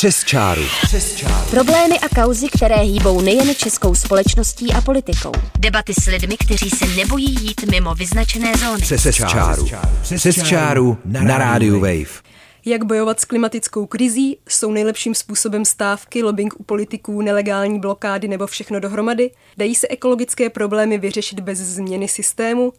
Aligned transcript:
Přes 0.00 0.24
čáru. 0.24 0.62
Přes 0.82 1.14
čáru. 1.14 1.50
Problémy 1.50 1.98
a 1.98 2.22
kauzy, 2.22 2.48
které 2.48 2.76
hýbou 2.76 3.20
nejen 3.20 3.54
českou 3.54 3.94
společností 3.94 4.72
a 4.72 4.80
politikou. 4.80 5.32
Debaty 5.58 5.92
s 6.00 6.06
lidmi, 6.06 6.36
kteří 6.36 6.70
se 6.70 6.86
nebojí 6.86 7.36
jít 7.40 7.70
mimo 7.70 7.94
vyznačené 7.94 8.52
zóny. 8.56 8.82
Přes, 8.82 9.00
Přes 9.00 9.16
čáru. 9.16 9.68
Přes, 10.02 10.20
Přes 10.20 10.42
čáru 10.42 10.98
na 11.04 11.38
rádiu 11.38 11.80
Wave. 11.80 12.22
Jak 12.64 12.84
bojovat 12.84 13.20
s 13.20 13.24
klimatickou 13.24 13.86
krizí? 13.86 14.38
Jsou 14.48 14.72
nejlepším 14.72 15.14
způsobem 15.14 15.64
stávky, 15.64 16.22
lobbying 16.22 16.60
u 16.60 16.62
politiků, 16.62 17.22
nelegální 17.22 17.80
blokády 17.80 18.28
nebo 18.28 18.46
všechno 18.46 18.80
dohromady? 18.80 19.30
Dají 19.56 19.74
se 19.74 19.88
ekologické 19.88 20.50
problémy 20.50 20.98
vyřešit 20.98 21.40
bez 21.40 21.58
změny 21.58 22.08
systému? 22.08 22.72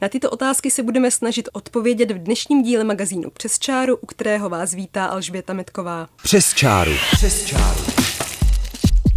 Na 0.00 0.08
tyto 0.08 0.30
otázky 0.30 0.70
se 0.70 0.82
budeme 0.82 1.10
snažit 1.10 1.48
odpovědět 1.52 2.10
v 2.10 2.18
dnešním 2.18 2.62
díle 2.62 2.84
magazínu 2.84 3.30
Přes 3.30 3.58
čáru, 3.58 3.96
u 3.96 4.06
kterého 4.06 4.48
vás 4.48 4.74
vítá 4.74 5.06
Alžběta 5.06 5.52
Metková. 5.52 6.08
Přes 6.22 6.54
čáru. 6.54 6.92
Přes 7.12 7.44
čáru. 7.44 7.80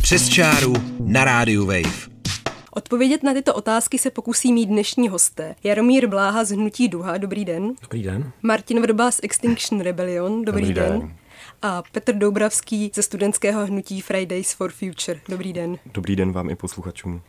Přes 0.01 0.29
čáru 0.29 0.73
na 0.99 1.23
rádiu 1.23 1.65
Wave. 1.65 2.11
Odpovědět 2.71 3.23
na 3.23 3.33
tyto 3.33 3.53
otázky 3.53 3.97
se 3.97 4.11
pokusí 4.11 4.53
mít 4.53 4.65
dnešní 4.65 5.09
hosté. 5.09 5.55
Jaromír 5.63 6.07
Bláha 6.07 6.43
z 6.43 6.51
Hnutí 6.51 6.87
Duha, 6.87 7.17
dobrý 7.17 7.45
den. 7.45 7.73
Dobrý 7.81 8.03
den. 8.03 8.31
Martin 8.41 8.81
Vrba 8.81 9.11
z 9.11 9.19
Extinction 9.23 9.81
Rebellion, 9.81 10.45
dobrý, 10.45 10.61
dobrý 10.61 10.73
den. 10.73 10.99
den. 10.99 11.15
A 11.61 11.83
Petr 11.91 12.13
Doubravský 12.15 12.91
ze 12.95 13.03
studentského 13.03 13.65
hnutí 13.65 14.01
Fridays 14.01 14.53
for 14.53 14.71
Future, 14.71 15.19
dobrý 15.29 15.53
den. 15.53 15.77
Dobrý 15.93 16.15
den 16.15 16.31
vám 16.31 16.49
i 16.49 16.55
posluchačům. 16.55 17.21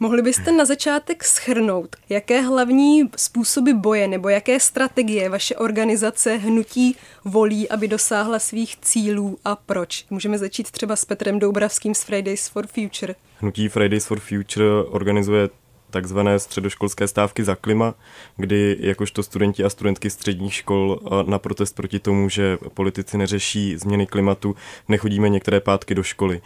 Mohli 0.00 0.22
byste 0.22 0.52
na 0.52 0.64
začátek 0.64 1.24
schrnout, 1.24 1.96
jaké 2.08 2.40
hlavní 2.40 3.02
způsoby 3.16 3.72
boje 3.72 4.08
nebo 4.08 4.28
jaké 4.28 4.60
strategie 4.60 5.28
vaše 5.28 5.56
organizace 5.56 6.36
hnutí 6.36 6.96
volí, 7.24 7.68
aby 7.68 7.88
dosáhla 7.88 8.38
svých 8.38 8.76
cílů 8.76 9.38
a 9.44 9.56
proč? 9.56 10.06
Můžeme 10.10 10.38
začít 10.38 10.70
třeba 10.70 10.96
s 10.96 11.04
Petrem 11.04 11.38
Doubravským 11.38 11.94
z 11.94 12.02
Fridays 12.02 12.48
for 12.48 12.66
Future. 12.66 13.14
Hnutí 13.38 13.68
Fridays 13.68 14.06
for 14.06 14.20
Future 14.20 14.66
organizuje 14.88 15.48
takzvané 15.90 16.38
středoškolské 16.38 17.08
stávky 17.08 17.44
za 17.44 17.54
klima, 17.54 17.94
kdy 18.36 18.76
jakožto 18.80 19.22
studenti 19.22 19.64
a 19.64 19.70
studentky 19.70 20.10
středních 20.10 20.54
škol 20.54 21.00
na 21.26 21.38
protest 21.38 21.72
proti 21.76 21.98
tomu, 21.98 22.28
že 22.28 22.58
politici 22.74 23.18
neřeší 23.18 23.76
změny 23.76 24.06
klimatu, 24.06 24.56
nechodíme 24.88 25.28
některé 25.28 25.60
pátky 25.60 25.94
do 25.94 26.02
školy. 26.02 26.40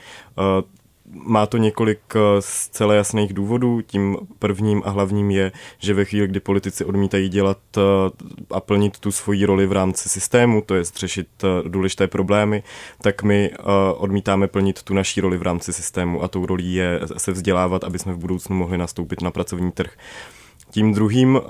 Má 1.13 1.47
to 1.47 1.57
několik 1.57 2.01
eh, 2.15 2.21
zcela 2.39 2.95
jasných 2.95 3.33
důvodů. 3.33 3.81
Tím 3.83 4.17
prvním 4.39 4.83
a 4.85 4.91
hlavním 4.91 5.31
je, 5.31 5.53
že 5.79 5.95
ve 5.95 6.05
chvíli, 6.05 6.29
kdy 6.29 6.41
politici 6.41 6.85
odmítají 6.85 7.29
dělat 7.29 7.59
eh, 7.77 7.81
a 8.51 8.61
plnit 8.61 8.99
tu 8.99 9.13
svoji 9.13 9.45
roli 9.45 9.67
v 9.67 9.73
rámci 9.73 10.09
systému, 10.09 10.63
to 10.63 10.75
je 10.75 10.85
řešit 10.85 11.29
eh, 11.45 11.69
důležité 11.69 12.07
problémy, 12.07 12.63
tak 13.03 13.23
my 13.23 13.51
odmítáme 13.97 14.49
plnit 14.49 14.83
tu 14.83 14.95
naší 14.95 15.21
roli 15.21 15.39
v 15.39 15.43
rámci 15.43 15.73
systému 15.73 16.23
a 16.23 16.29
tou 16.29 16.47
rolí 16.47 16.75
je 16.75 17.01
se 17.17 17.33
vzdělávat, 17.33 17.85
aby 17.85 17.99
jsme 17.99 18.13
v 18.13 18.19
budoucnu 18.19 18.57
mohli 18.57 18.79
nastoupit 18.79 19.23
na 19.23 19.31
pracovní 19.31 19.73
trh. 19.73 19.91
Tím 20.71 20.95
druhým 20.95 21.35
uh, 21.35 21.41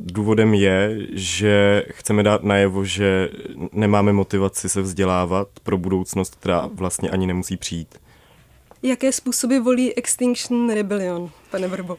důvodem 0.00 0.54
je, 0.54 0.98
že 1.12 1.84
chceme 1.90 2.22
dát 2.22 2.42
najevo, 2.42 2.84
že 2.84 3.28
nemáme 3.72 4.12
motivaci 4.12 4.68
se 4.68 4.82
vzdělávat 4.82 5.48
pro 5.62 5.78
budoucnost, 5.78 6.34
která 6.34 6.68
vlastně 6.74 7.10
ani 7.10 7.26
nemusí 7.26 7.56
přijít. 7.56 7.98
Jaké 8.82 9.12
způsoby 9.12 9.58
volí 9.58 9.94
Extinction 9.94 10.74
Rebellion, 10.74 11.30
pane 11.50 11.68
Vrbo? 11.68 11.96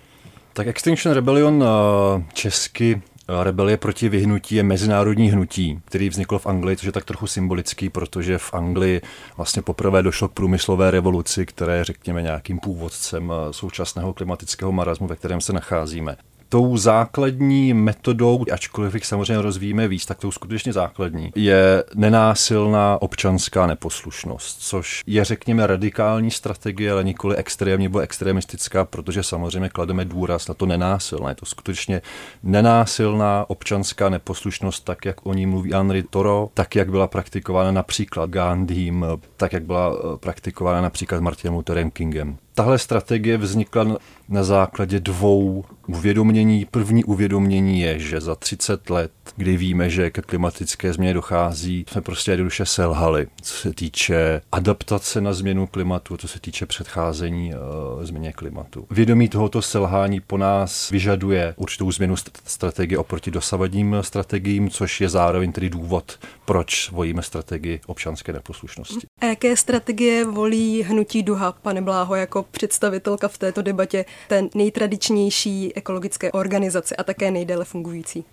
Tak 0.53 0.67
Extinction 0.67 1.13
Rebellion 1.13 1.63
eh, 1.63 2.23
česky 2.33 3.01
eh, 3.29 3.43
Rebelie 3.43 3.77
proti 3.77 4.09
vyhnutí 4.09 4.55
je 4.55 4.63
mezinárodní 4.63 5.31
hnutí, 5.31 5.79
který 5.85 6.09
vzniklo 6.09 6.39
v 6.39 6.45
Anglii, 6.45 6.77
což 6.77 6.85
je 6.85 6.91
tak 6.91 7.05
trochu 7.05 7.27
symbolický, 7.27 7.89
protože 7.89 8.37
v 8.37 8.53
Anglii 8.53 9.01
vlastně 9.37 9.61
poprvé 9.61 10.03
došlo 10.03 10.27
k 10.27 10.33
průmyslové 10.33 10.91
revoluci, 10.91 11.45
která 11.45 11.75
je, 11.75 11.83
řekněme, 11.83 12.21
nějakým 12.21 12.59
původcem 12.59 13.31
eh, 13.31 13.53
současného 13.53 14.13
klimatického 14.13 14.71
marazmu, 14.71 15.07
ve 15.07 15.15
kterém 15.15 15.41
se 15.41 15.53
nacházíme 15.53 16.17
tou 16.49 16.77
základní 16.77 17.73
metodou, 17.73 18.45
ačkoliv 18.51 18.93
jich 18.93 19.05
samozřejmě 19.05 19.41
rozvíjíme 19.41 19.87
víc, 19.87 20.05
tak 20.05 20.19
tou 20.19 20.31
skutečně 20.31 20.73
základní, 20.73 21.31
je 21.35 21.83
nenásilná 21.95 23.01
občanská 23.01 23.67
neposlušnost, 23.67 24.57
což 24.59 25.03
je, 25.07 25.25
řekněme, 25.25 25.67
radikální 25.67 26.31
strategie, 26.31 26.91
ale 26.91 27.03
nikoli 27.03 27.35
extrémní 27.35 27.87
nebo 27.87 27.99
extremistická, 27.99 28.85
protože 28.85 29.23
samozřejmě 29.23 29.69
klademe 29.69 30.05
důraz 30.05 30.47
na 30.47 30.53
to 30.53 30.65
nenásilné. 30.65 31.31
Je 31.31 31.35
to 31.35 31.45
skutečně 31.45 32.01
nenásilná 32.43 33.45
občanská 33.47 34.09
neposlušnost, 34.09 34.83
tak 34.83 35.05
jak 35.05 35.25
o 35.25 35.33
ní 35.33 35.45
mluví 35.45 35.73
Henry 35.73 36.03
Toro, 36.03 36.49
tak 36.53 36.75
jak 36.75 36.89
byla 36.89 37.07
praktikována 37.07 37.71
například 37.71 38.29
Gandhim, 38.29 39.05
tak 39.37 39.53
jak 39.53 39.63
byla 39.63 39.93
eh, 39.93 40.17
praktikována 40.17 40.81
například 40.81 41.21
Martinem 41.21 41.53
Lutherem 41.53 41.91
Kingem. 41.91 42.37
Tahle 42.57 42.79
strategie 42.79 43.37
vznikla 43.37 43.97
na 44.29 44.43
základě 44.43 44.99
dvou 44.99 45.65
uvědomění. 45.87 46.65
První 46.71 47.03
uvědomění 47.03 47.81
je, 47.81 47.99
že 47.99 48.21
za 48.21 48.35
30 48.35 48.89
let, 48.89 49.11
kdy 49.35 49.57
víme, 49.57 49.89
že 49.89 50.09
ke 50.09 50.21
klimatické 50.21 50.93
změně 50.93 51.13
dochází, 51.13 51.85
jsme 51.91 52.01
prostě 52.01 52.31
jednoduše 52.31 52.65
selhali, 52.65 53.27
co 53.41 53.53
se 53.53 53.73
týče 53.73 54.41
adaptace 54.51 55.21
na 55.21 55.33
změnu 55.33 55.67
klimatu, 55.67 56.17
co 56.17 56.27
se 56.27 56.39
týče 56.39 56.65
předcházení 56.65 57.53
uh, 57.53 58.03
změně 58.03 58.33
klimatu. 58.33 58.87
Vědomí 58.91 59.29
tohoto 59.29 59.61
selhání 59.61 60.19
po 60.19 60.37
nás 60.37 60.89
vyžaduje 60.89 61.53
určitou 61.57 61.91
změnu 61.91 62.15
strategie 62.45 62.97
oproti 62.97 63.31
dosavadním 63.31 63.95
strategiím, 64.01 64.69
což 64.69 65.01
je 65.01 65.09
zároveň 65.09 65.51
tedy 65.51 65.69
důvod, 65.69 66.19
proč 66.45 66.91
volíme 66.91 67.21
strategii 67.21 67.79
občanské 67.85 68.33
neposlušnosti. 68.33 69.07
A 69.21 69.25
jaké 69.25 69.57
strategie 69.57 70.25
volí 70.25 70.83
hnutí 70.83 71.23
Duha, 71.23 71.51
pane 71.51 71.81
Bláho, 71.81 72.15
jako 72.15 72.46
představitelka 72.51 73.27
v 73.27 73.37
této 73.37 73.61
debatě 73.61 74.05
té 74.27 74.43
nejtradičnější 74.55 75.75
ekologické 75.75 76.31
organizace 76.31 76.95
a 76.95 77.03
také 77.03 77.31
nejdéle 77.31 77.65
fungující? 77.65 78.23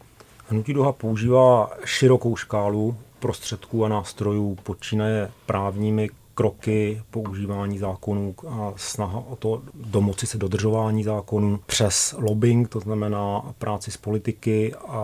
Hnutí 0.49 0.73
Duha 0.75 0.93
používá 0.93 1.71
širokou 1.85 2.37
škálu 2.37 2.97
prostředků 3.19 3.85
a 3.85 3.89
nástrojů, 3.89 4.59
počínaje 4.63 5.31
právními 5.47 6.11
kroky, 6.35 7.03
používání 7.11 7.79
zákonů 7.79 8.35
a 8.49 8.73
snaha 8.77 9.19
o 9.29 9.37
to 9.37 9.63
domoci 9.75 10.27
se 10.27 10.39
dodržování 10.39 11.05
zákonů 11.05 11.61
přes 11.67 12.15
lobbying, 12.19 12.69
to 12.69 12.81
znamená 12.81 13.55
práci 13.59 13.91
s 13.91 13.97
politiky 13.97 14.75
a 14.75 15.01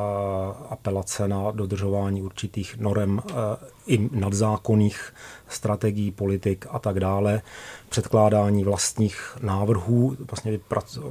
apelace 0.70 1.28
na 1.28 1.50
dodržování 1.50 2.22
určitých 2.22 2.76
norem 2.78 3.22
eh, 3.28 3.32
i 3.86 4.08
nadzákonných 4.12 5.14
strategií, 5.48 6.10
politik 6.10 6.66
a 6.70 6.78
tak 6.78 7.00
dále, 7.00 7.42
předkládání 7.88 8.64
vlastních 8.64 9.36
návrhů, 9.42 10.16
vlastně 10.30 10.58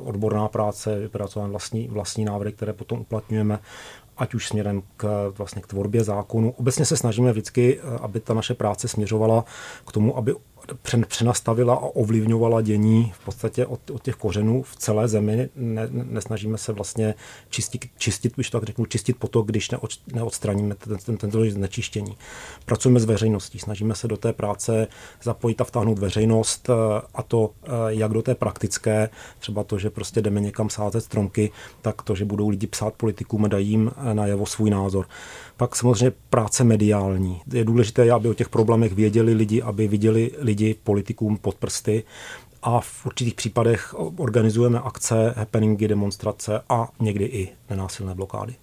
odborná 0.04 0.48
práce, 0.48 1.00
vypracování 1.00 1.52
vlastní, 1.52 1.88
vlastní 1.88 2.26
návrhy, 2.26 2.54
které 2.54 2.74
potom 2.74 3.00
uplatňujeme 3.00 3.60
ať 4.20 4.34
už 4.34 4.48
směrem 4.48 4.82
k, 4.98 5.34
vlastně 5.38 5.62
k 5.62 5.68
tvorbě 5.68 6.04
zákonu. 6.04 6.52
Obecně 6.52 6.86
se 6.86 6.98
snažíme 6.98 7.32
vždycky, 7.32 7.80
eh, 7.80 7.98
aby 8.02 8.20
ta 8.20 8.34
naše 8.34 8.54
práce 8.54 8.88
směřovala 8.88 9.46
k 9.88 9.92
tomu, 9.92 10.18
aby 10.18 10.36
přenastavila 11.08 11.74
a 11.74 11.80
ovlivňovala 11.80 12.62
dění 12.62 13.12
v 13.16 13.26
podstatě 13.26 13.66
od, 13.66 13.90
od 13.90 14.04
těch 14.04 14.16
kořenů 14.16 14.64
v 14.64 14.76
celé 14.76 15.08
zemi. 15.08 15.50
Ne, 15.56 15.88
nesnažíme 15.92 16.58
se 16.58 16.74
vlastně 16.74 17.16
čistit, 17.50 17.86
čistit, 17.98 18.36
když 18.36 18.50
tak 18.50 18.64
řeknu, 18.64 18.86
čistit 18.86 19.18
potok, 19.18 19.48
když 19.48 19.70
neod, 19.72 19.92
neodstraníme 20.14 20.76
ten, 20.76 20.98
ten, 20.98 21.18
ten 21.18 21.52
znečištění. 21.52 22.18
Pracujeme 22.66 23.00
s 23.00 23.06
veřejností, 23.06 23.60
snažíme 23.60 23.96
se 23.96 24.08
do 24.08 24.18
té 24.18 24.34
práce 24.34 24.88
zapojit 25.24 25.62
a 25.62 25.64
vtáhnout 25.64 26.00
veřejnost 26.00 26.70
eh, 26.70 27.02
a 27.14 27.24
to 27.24 27.52
eh, 27.64 27.70
jak 27.88 28.12
do 28.12 28.22
té 28.22 28.36
praktické, 28.36 29.10
třeba 29.40 29.64
to, 29.64 29.78
že 29.78 29.90
prostě 29.90 30.22
jdeme 30.22 30.42
někam 30.42 30.70
sázet 30.70 31.02
stromky, 31.02 31.52
tak 31.82 32.02
to, 32.02 32.16
že 32.16 32.26
budou 32.26 32.50
lidi 32.50 32.68
psát 32.68 32.94
politikům 32.94 33.46
a 33.46 33.48
dají 33.48 33.70
jim 33.70 33.92
eh, 33.98 34.14
najevo 34.14 34.46
svůj 34.46 34.70
názor. 34.70 35.06
Pak 35.58 35.76
samozřejmě 35.76 36.12
práce 36.30 36.64
mediální. 36.64 37.42
Je 37.54 37.64
důležité, 37.64 38.12
aby 38.12 38.30
o 38.30 38.34
těch 38.34 38.50
problémech 38.50 38.94
věděli 38.94 39.34
lidi, 39.34 39.62
aby 39.62 39.88
viděli 39.88 40.32
lidi 40.38 40.59
politikům 40.84 41.38
pod 41.38 41.56
prsty 41.56 42.04
a 42.62 42.80
v 42.80 43.06
určitých 43.06 43.34
případech 43.34 43.96
organizujeme 44.18 44.80
akce, 44.80 45.34
happeningy, 45.38 45.88
demonstrace 45.88 46.62
a 46.70 46.88
někdy 47.00 47.26
i 47.26 47.50
nenásilné 47.70 48.16
blokády. 48.16 48.56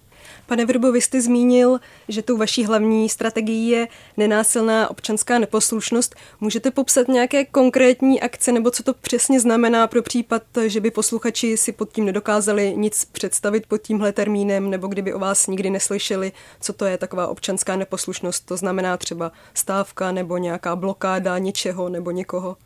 Pane 0.47 0.65
Vrbo, 0.65 0.91
vy 0.91 1.01
jste 1.01 1.21
zmínil, 1.21 1.79
že 2.07 2.21
tou 2.21 2.37
vaší 2.37 2.65
hlavní 2.65 3.09
strategií 3.09 3.69
je 3.69 3.87
nenásilná 4.17 4.89
občanská 4.89 5.39
neposlušnost. 5.39 6.15
Můžete 6.41 6.71
popsat 6.71 7.07
nějaké 7.07 7.45
konkrétní 7.45 8.21
akce 8.21 8.51
nebo 8.51 8.71
co 8.71 8.83
to 8.83 8.93
přesně 8.93 9.39
znamená 9.39 9.87
pro 9.87 10.01
případ, 10.01 10.43
že 10.67 10.79
by 10.79 10.91
posluchači 10.91 11.57
si 11.57 11.71
pod 11.71 11.91
tím 11.91 12.05
nedokázali 12.05 12.73
nic 12.77 13.05
představit 13.05 13.67
pod 13.67 13.81
tímhle 13.81 14.11
termínem 14.11 14.69
nebo 14.69 14.87
kdyby 14.87 15.13
o 15.13 15.19
vás 15.19 15.47
nikdy 15.47 15.69
neslyšeli, 15.69 16.31
co 16.61 16.73
to 16.73 16.85
je 16.85 16.97
taková 16.97 17.27
občanská 17.27 17.75
neposlušnost. 17.75 18.45
To 18.45 18.57
znamená 18.57 18.97
třeba 18.97 19.31
stávka 19.53 20.11
nebo 20.11 20.37
nějaká 20.37 20.75
blokáda 20.75 21.37
něčeho 21.37 21.89
nebo 21.89 22.11
někoho. 22.11 22.57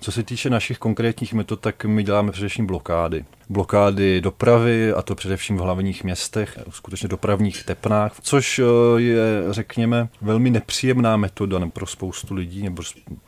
Co 0.00 0.12
se 0.12 0.22
týče 0.22 0.50
našich 0.50 0.78
konkrétních 0.78 1.32
metod, 1.32 1.60
tak 1.60 1.84
my 1.84 2.02
děláme 2.02 2.32
především 2.32 2.66
blokády. 2.66 3.24
Blokády 3.48 4.20
dopravy, 4.20 4.92
a 4.92 5.02
to 5.02 5.14
především 5.14 5.56
v 5.56 5.60
hlavních 5.60 6.04
městech, 6.04 6.58
skutečně 6.70 7.08
dopravních 7.08 7.64
tepnách, 7.64 8.12
což 8.20 8.60
je, 8.96 9.44
řekněme, 9.50 10.08
velmi 10.20 10.50
nepříjemná 10.50 11.16
metoda 11.16 11.66
pro 11.72 11.86
spoustu 11.86 12.34
lidí, 12.34 12.62
nebo 12.62 12.82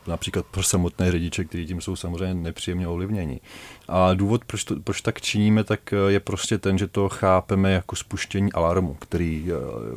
například 0.07 0.45
pro 0.45 0.63
samotné 0.63 1.11
řidiče, 1.11 1.43
kteří 1.43 1.65
tím 1.65 1.81
jsou 1.81 1.95
samozřejmě 1.95 2.33
nepříjemně 2.33 2.87
ovlivněni. 2.87 3.39
A 3.87 4.13
důvod, 4.13 4.45
proč, 4.45 4.63
to, 4.63 4.75
proč 4.79 5.01
tak 5.01 5.21
činíme, 5.21 5.63
tak 5.63 5.93
je 6.07 6.19
prostě 6.19 6.57
ten, 6.57 6.77
že 6.77 6.87
to 6.87 7.09
chápeme 7.09 7.71
jako 7.71 7.95
spuštění 7.95 8.53
alarmu, 8.53 8.93
který 8.99 9.47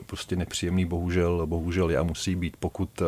prostě 0.07 0.37
nepříjemný 0.37 0.85
bohužel, 0.85 1.47
bohužel 1.47 1.91
je 1.91 1.99
a 1.99 2.03
musí 2.03 2.35
být. 2.35 2.57
Pokud 2.61 3.03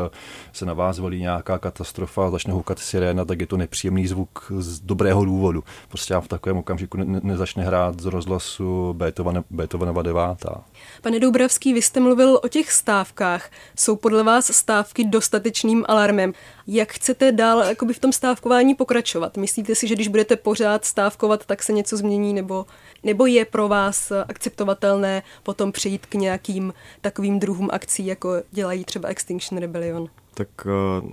se 0.52 0.66
na 0.66 0.72
vás 0.72 0.98
valí 0.98 1.20
nějaká 1.20 1.58
katastrofa 1.58 2.30
začne 2.30 2.52
houkat 2.52 2.78
siréna, 2.78 3.24
tak 3.24 3.40
je 3.40 3.46
to 3.46 3.56
nepříjemný 3.56 4.06
zvuk 4.06 4.52
z 4.58 4.80
dobrého 4.80 5.24
důvodu. 5.24 5.64
Prostě 5.88 6.14
v 6.20 6.28
takovém 6.28 6.56
okamžiku 6.56 7.05
ne, 7.06 7.20
nezačne 7.22 7.64
hrát 7.64 8.00
z 8.00 8.04
rozhlasu 8.04 8.92
Beethoven, 8.92 9.44
Beethovenova 9.50 10.02
devátá. 10.02 10.64
Pane 11.02 11.20
Doubravský, 11.20 11.74
vy 11.74 11.82
jste 11.82 12.00
mluvil 12.00 12.40
o 12.44 12.48
těch 12.48 12.72
stávkách. 12.72 13.50
Jsou 13.76 13.96
podle 13.96 14.22
vás 14.22 14.46
stávky 14.46 15.04
dostatečným 15.04 15.84
alarmem? 15.88 16.32
Jak 16.66 16.92
chcete 16.92 17.32
dál 17.32 17.58
jakoby 17.58 17.94
v 17.94 17.98
tom 17.98 18.12
stávkování 18.12 18.74
pokračovat? 18.74 19.36
Myslíte 19.36 19.74
si, 19.74 19.88
že 19.88 19.94
když 19.94 20.08
budete 20.08 20.36
pořád 20.36 20.84
stávkovat, 20.84 21.46
tak 21.46 21.62
se 21.62 21.72
něco 21.72 21.96
změní, 21.96 22.34
nebo, 22.34 22.66
nebo 23.02 23.26
je 23.26 23.44
pro 23.44 23.68
vás 23.68 24.12
akceptovatelné 24.28 25.22
potom 25.42 25.72
přejít 25.72 26.06
k 26.06 26.14
nějakým 26.14 26.74
takovým 27.00 27.38
druhům 27.38 27.68
akcí, 27.72 28.06
jako 28.06 28.42
dělají 28.50 28.84
třeba 28.84 29.08
Extinction 29.08 29.60
Rebellion? 29.60 30.08
tak 30.36 30.48
uh, 30.66 31.10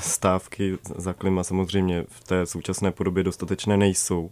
stávky 0.00 0.78
za 0.96 1.12
klima 1.12 1.44
samozřejmě 1.44 2.04
v 2.08 2.24
té 2.24 2.46
současné 2.46 2.92
podobě 2.92 3.24
dostatečné 3.24 3.76
nejsou. 3.76 4.30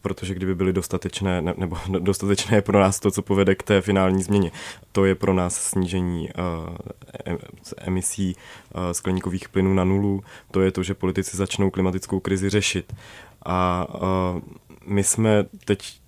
Protože 0.00 0.34
kdyby 0.34 0.54
byly 0.54 0.72
dostatečné, 0.72 1.42
ne, 1.42 1.54
nebo 1.56 1.76
dostatečné 1.98 2.56
je 2.56 2.62
pro 2.62 2.80
nás 2.80 3.00
to, 3.00 3.10
co 3.10 3.22
povede 3.22 3.54
k 3.54 3.62
té 3.62 3.80
finální 3.80 4.22
změně. 4.22 4.50
To 4.92 5.04
je 5.04 5.14
pro 5.14 5.34
nás 5.34 5.56
snížení 5.56 6.28
emisí 7.78 8.36
skleníkových 8.92 9.48
plynů 9.48 9.74
na 9.74 9.84
nulu, 9.84 10.24
to 10.50 10.60
je 10.60 10.72
to, 10.72 10.82
že 10.82 10.94
politici 10.94 11.36
začnou 11.36 11.70
klimatickou 11.70 12.20
krizi 12.20 12.50
řešit. 12.50 12.94
A 13.46 13.86
my 14.86 15.04
jsme 15.04 15.44
teď 15.64 16.03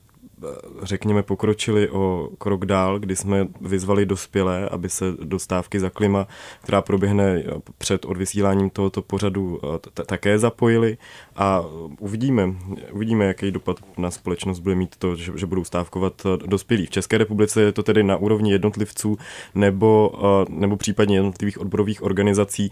řekněme, 0.83 1.23
pokročili 1.23 1.91
o 1.91 2.29
krok 2.38 2.67
dál, 2.67 2.99
kdy 2.99 3.17
jsme 3.17 3.49
vyzvali 3.61 4.06
dospělé, 4.06 4.69
aby 4.69 4.88
se 4.88 5.05
do 5.23 5.38
stávky 5.38 5.81
za 5.81 5.91
klima, 5.91 6.27
která 6.62 6.83
proběhne 6.83 7.43
před 7.79 8.05
odvysíláním 8.05 8.71
tohoto 8.71 9.03
pořadu, 9.03 9.61
také 10.06 10.38
zapojili 10.38 10.99
a 11.37 11.65
uvidíme, 11.99 12.55
uvidíme, 12.93 13.25
jaký 13.25 13.50
dopad 13.50 13.77
na 13.99 14.11
společnost 14.11 14.59
bude 14.59 14.75
mít 14.75 14.97
to, 14.97 15.17
že, 15.17 15.33
že 15.37 15.47
budou 15.47 15.65
stávkovat 15.65 16.23
dospělí. 16.47 16.87
V 16.87 16.91
České 16.91 17.19
republice 17.19 17.62
je 17.62 17.73
to 17.73 17.83
tedy 17.83 18.03
na 18.03 18.17
úrovni 18.17 18.53
jednotlivců 18.53 19.19
nebo, 19.55 20.12
nebo 20.49 20.77
případně 20.77 21.17
jednotlivých 21.17 21.61
odborových 21.61 22.03
organizací, 22.03 22.71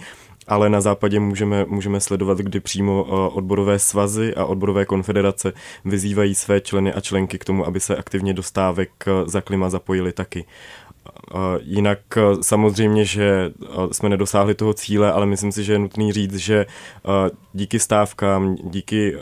ale 0.48 0.70
na 0.70 0.80
západě 0.80 1.20
můžeme, 1.20 1.64
můžeme 1.64 2.00
sledovat, 2.00 2.38
kdy 2.38 2.60
přímo 2.60 3.06
eh, 3.08 3.34
odborové 3.34 3.78
svazy 3.78 4.34
a 4.34 4.44
odborové 4.44 4.84
konfederace 4.84 5.52
vyzývají 5.84 6.34
své 6.34 6.60
členy 6.60 6.92
a 6.92 7.00
členky 7.00 7.38
k 7.38 7.44
tomu, 7.44 7.66
aby 7.66 7.80
se 7.80 7.96
aktivně 7.96 8.34
do 8.34 8.42
stávek 8.42 8.90
eh, 9.06 9.10
za 9.26 9.40
klima 9.40 9.70
zapojili 9.70 10.12
taky. 10.12 10.44
Eh, 11.34 11.36
jinak 11.62 11.98
samozřejmě, 12.40 13.04
že 13.04 13.52
jsme 13.92 14.08
nedosáhli 14.08 14.54
toho 14.54 14.74
cíle, 14.74 15.12
ale 15.12 15.26
myslím 15.26 15.52
si, 15.52 15.64
že 15.64 15.72
je 15.72 15.78
nutný 15.78 16.12
říct, 16.12 16.36
že 16.36 16.66
díky 17.52 17.78
stávkám, 17.78 18.54
díky 18.54 19.16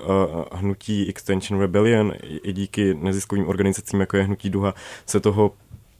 hnutí 0.52 1.08
Extension 1.08 1.60
Rebellion 1.60 2.12
i 2.22 2.52
díky 2.52 2.94
neziskovým 2.94 3.48
organizacím, 3.48 4.00
jako 4.00 4.16
je 4.16 4.22
Hnutí 4.22 4.50
Duha, 4.50 4.74
se 5.06 5.20
toho 5.20 5.52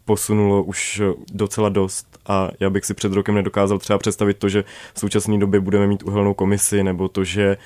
posunulo 0.05 0.63
už 0.63 1.03
docela 1.33 1.69
dost 1.69 2.19
a 2.27 2.49
já 2.61 2.71
bych 2.71 2.85
si 2.85 2.95
před 2.95 3.13
rokem 3.13 3.35
nedokázal 3.35 3.79
třeba 3.79 3.99
představit 3.99 4.39
to, 4.39 4.49
že 4.49 4.65
v 4.95 5.01
současné 5.01 5.39
době 5.39 5.61
budeme 5.61 5.87
mít 5.87 6.03
uhelnou 6.03 6.35
komisi 6.35 6.83
nebo 6.83 7.09
to, 7.09 7.25
že 7.25 7.57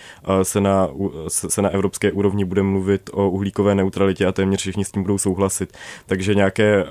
se 0.42 0.60
na, 0.60 0.88
se 1.28 1.62
na 1.62 1.68
evropské 1.68 2.12
úrovni 2.12 2.44
bude 2.44 2.62
mluvit 2.62 3.10
o 3.12 3.30
uhlíkové 3.30 3.74
neutralitě 3.74 4.26
a 4.26 4.32
téměř 4.32 4.60
všichni 4.60 4.84
s 4.84 4.90
tím 4.90 5.02
budou 5.02 5.18
souhlasit. 5.18 5.72
Takže 6.06 6.34
nějaké 6.34 6.84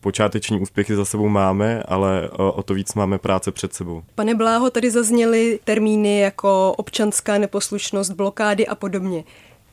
počáteční 0.00 0.60
úspěchy 0.60 0.96
za 0.96 1.04
sebou 1.04 1.28
máme, 1.28 1.82
ale 1.82 2.30
o 2.30 2.62
to 2.62 2.74
víc 2.74 2.94
máme 2.94 3.18
práce 3.18 3.52
před 3.52 3.74
sebou. 3.74 4.02
Pane 4.14 4.34
Bláho, 4.34 4.70
tady 4.70 4.90
zazněly 4.90 5.58
termíny 5.64 6.20
jako 6.20 6.74
občanská 6.76 7.38
neposlušnost, 7.38 8.10
blokády 8.10 8.66
a 8.66 8.74
podobně. 8.74 9.24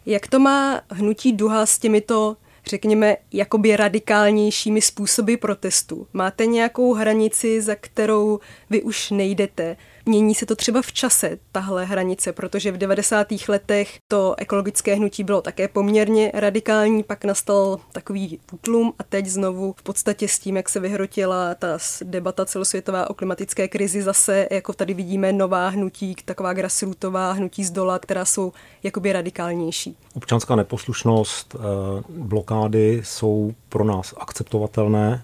Jak 0.06 0.28
to 0.28 0.40
má 0.40 0.82
hnutí 0.92 1.34
Duha 1.34 1.66
s 1.66 1.80
těmito 1.80 2.36
řekněme, 2.66 3.18
jakoby 3.34 3.76
radikálnějšími 3.76 4.82
způsoby 4.82 5.36
protestu. 5.36 6.08
Máte 6.14 6.46
nějakou 6.46 6.94
hranici, 6.94 7.62
za 7.62 7.76
kterou 7.76 8.40
vy 8.70 8.82
už 8.82 9.12
nejdete? 9.12 9.78
Mění 10.10 10.36
se 10.36 10.46
to 10.46 10.56
třeba 10.56 10.82
v 10.82 10.92
čase, 10.92 11.38
tahle 11.52 11.86
hranice, 11.86 12.34
protože 12.34 12.72
v 12.72 12.78
90. 12.78 13.28
letech 13.48 13.98
to 14.08 14.36
ekologické 14.38 14.96
hnutí 14.96 15.24
bylo 15.24 15.42
také 15.42 15.68
poměrně 15.68 16.32
radikální, 16.34 17.04
pak 17.04 17.26
nastal 17.26 17.80
takový 17.92 18.40
útlum 18.54 18.94
a 19.00 19.04
teď 19.04 19.26
znovu 19.26 19.74
v 19.78 19.84
podstatě 19.84 20.28
s 20.28 20.40
tím, 20.40 20.58
jak 20.58 20.70
se 20.70 20.80
vyhrotila 20.80 21.56
ta 21.56 21.78
debata 22.04 22.46
celosvětová 22.46 23.10
o 23.10 23.14
klimatické 23.14 23.68
krizi, 23.68 24.02
zase 24.02 24.48
jako 24.52 24.74
tady 24.74 24.94
vidíme 24.94 25.34
nová 25.34 25.68
hnutí, 25.70 26.16
taková 26.26 26.54
grassrootová 26.54 27.32
hnutí 27.32 27.64
z 27.64 27.72
dola, 27.72 28.00
která 28.00 28.26
jsou 28.26 28.54
jakoby 28.84 29.14
radikálnější. 29.14 29.98
Občanská 30.14 30.56
neposlušnost, 30.56 31.56
eh, 31.56 32.04
blokády 32.10 33.02
jsou 33.06 33.54
pro 33.70 33.84
nás 33.84 34.14
akceptovatelné, 34.18 35.24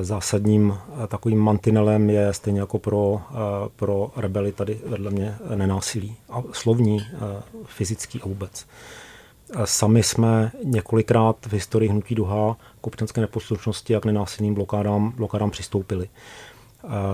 zásadním 0.00 0.78
eh, 1.04 1.06
takovým 1.06 1.38
mantinelem 1.38 2.10
je 2.10 2.32
stejně 2.32 2.60
jako 2.60 2.78
pro, 2.78 3.20
eh, 3.30 3.34
pro 3.76 4.10
rebely 4.16 4.52
tady 4.52 4.80
vedle 4.86 5.10
mě 5.10 5.36
nenásilí. 5.54 6.16
A 6.30 6.42
slovní, 6.52 7.06
fyzický 7.64 8.20
a 8.22 8.26
vůbec. 8.26 8.66
Sami 9.64 10.02
jsme 10.02 10.52
několikrát 10.64 11.36
v 11.46 11.52
historii 11.52 11.90
hnutí 11.90 12.14
duha 12.14 12.56
k 12.80 12.86
občanské 12.86 13.20
neposlušnosti 13.20 13.96
a 13.96 14.00
k 14.00 14.04
nenásilným 14.04 14.54
blokádám, 14.54 15.12
blokádám 15.16 15.50
přistoupili. 15.50 16.08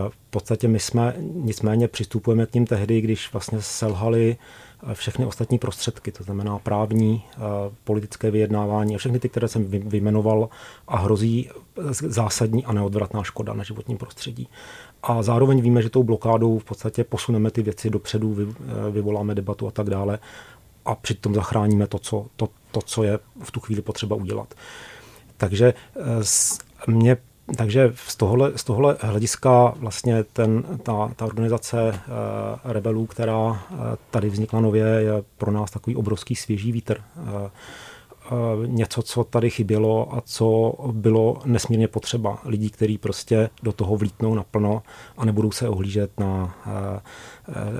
V 0.08 0.16
podstatě 0.30 0.68
my 0.68 0.80
jsme 0.80 1.14
nicméně 1.18 1.88
přistupujeme 1.88 2.46
k 2.46 2.54
ním 2.54 2.66
tehdy, 2.66 3.00
když 3.00 3.32
vlastně 3.32 3.62
selhali 3.62 4.36
všechny 4.92 5.26
ostatní 5.26 5.58
prostředky, 5.58 6.12
to 6.12 6.24
znamená 6.24 6.58
právní, 6.58 7.22
eh, 7.32 7.38
politické 7.84 8.30
vyjednávání 8.30 8.94
a 8.94 8.98
všechny 8.98 9.18
ty, 9.18 9.28
které 9.28 9.48
jsem 9.48 9.64
vyjmenoval 9.64 10.48
a 10.88 10.96
hrozí 10.96 11.50
zásadní 11.90 12.64
a 12.64 12.72
neodvratná 12.72 13.22
škoda 13.22 13.52
na 13.52 13.64
životním 13.64 13.98
prostředí. 13.98 14.48
A 15.02 15.22
zároveň 15.22 15.60
víme, 15.60 15.82
že 15.82 15.90
tou 15.90 16.02
blokádou 16.02 16.58
v 16.58 16.64
podstatě 16.64 17.04
posuneme 17.04 17.50
ty 17.50 17.62
věci 17.62 17.90
dopředu, 17.90 18.36
eh, 18.40 18.90
vyvoláme 18.90 19.34
debatu 19.34 19.66
a 19.66 19.70
tak 19.70 19.90
dále 19.90 20.18
a 20.84 20.94
přitom 20.94 21.34
zachráníme 21.34 21.86
to, 21.86 21.98
co, 21.98 22.26
to, 22.36 22.48
to, 22.70 22.82
co 22.82 23.02
je 23.02 23.18
v 23.42 23.50
tu 23.50 23.60
chvíli 23.60 23.82
potřeba 23.82 24.16
udělat. 24.16 24.54
Takže 25.36 25.74
eh, 25.96 26.00
mě 26.86 27.16
takže 27.56 27.92
z 27.94 28.16
tohohle, 28.16 28.52
z 28.56 28.64
tohohle 28.64 28.96
hlediska 29.00 29.74
vlastně 29.76 30.24
ten, 30.24 30.62
ta, 30.82 31.10
ta 31.16 31.24
organizace 31.24 31.88
uh, 31.88 32.72
rebelů, 32.72 33.06
která 33.06 33.38
uh, 33.46 33.56
tady 34.10 34.30
vznikla 34.30 34.60
nově, 34.60 34.84
je 34.84 35.12
pro 35.38 35.52
nás 35.52 35.70
takový 35.70 35.96
obrovský 35.96 36.36
svěží 36.36 36.72
vítr. 36.72 37.00
Uh, 38.32 38.66
něco, 38.66 39.02
co 39.02 39.24
tady 39.24 39.50
chybělo 39.50 40.14
a 40.16 40.20
co 40.20 40.74
bylo 40.92 41.38
nesmírně 41.44 41.88
potřeba. 41.88 42.38
Lidí, 42.44 42.70
kteří 42.70 42.98
prostě 42.98 43.50
do 43.62 43.72
toho 43.72 43.96
vlítnou 43.96 44.34
naplno 44.34 44.82
a 45.16 45.24
nebudou 45.24 45.50
se 45.50 45.68
ohlížet 45.68 46.20
na, 46.20 46.56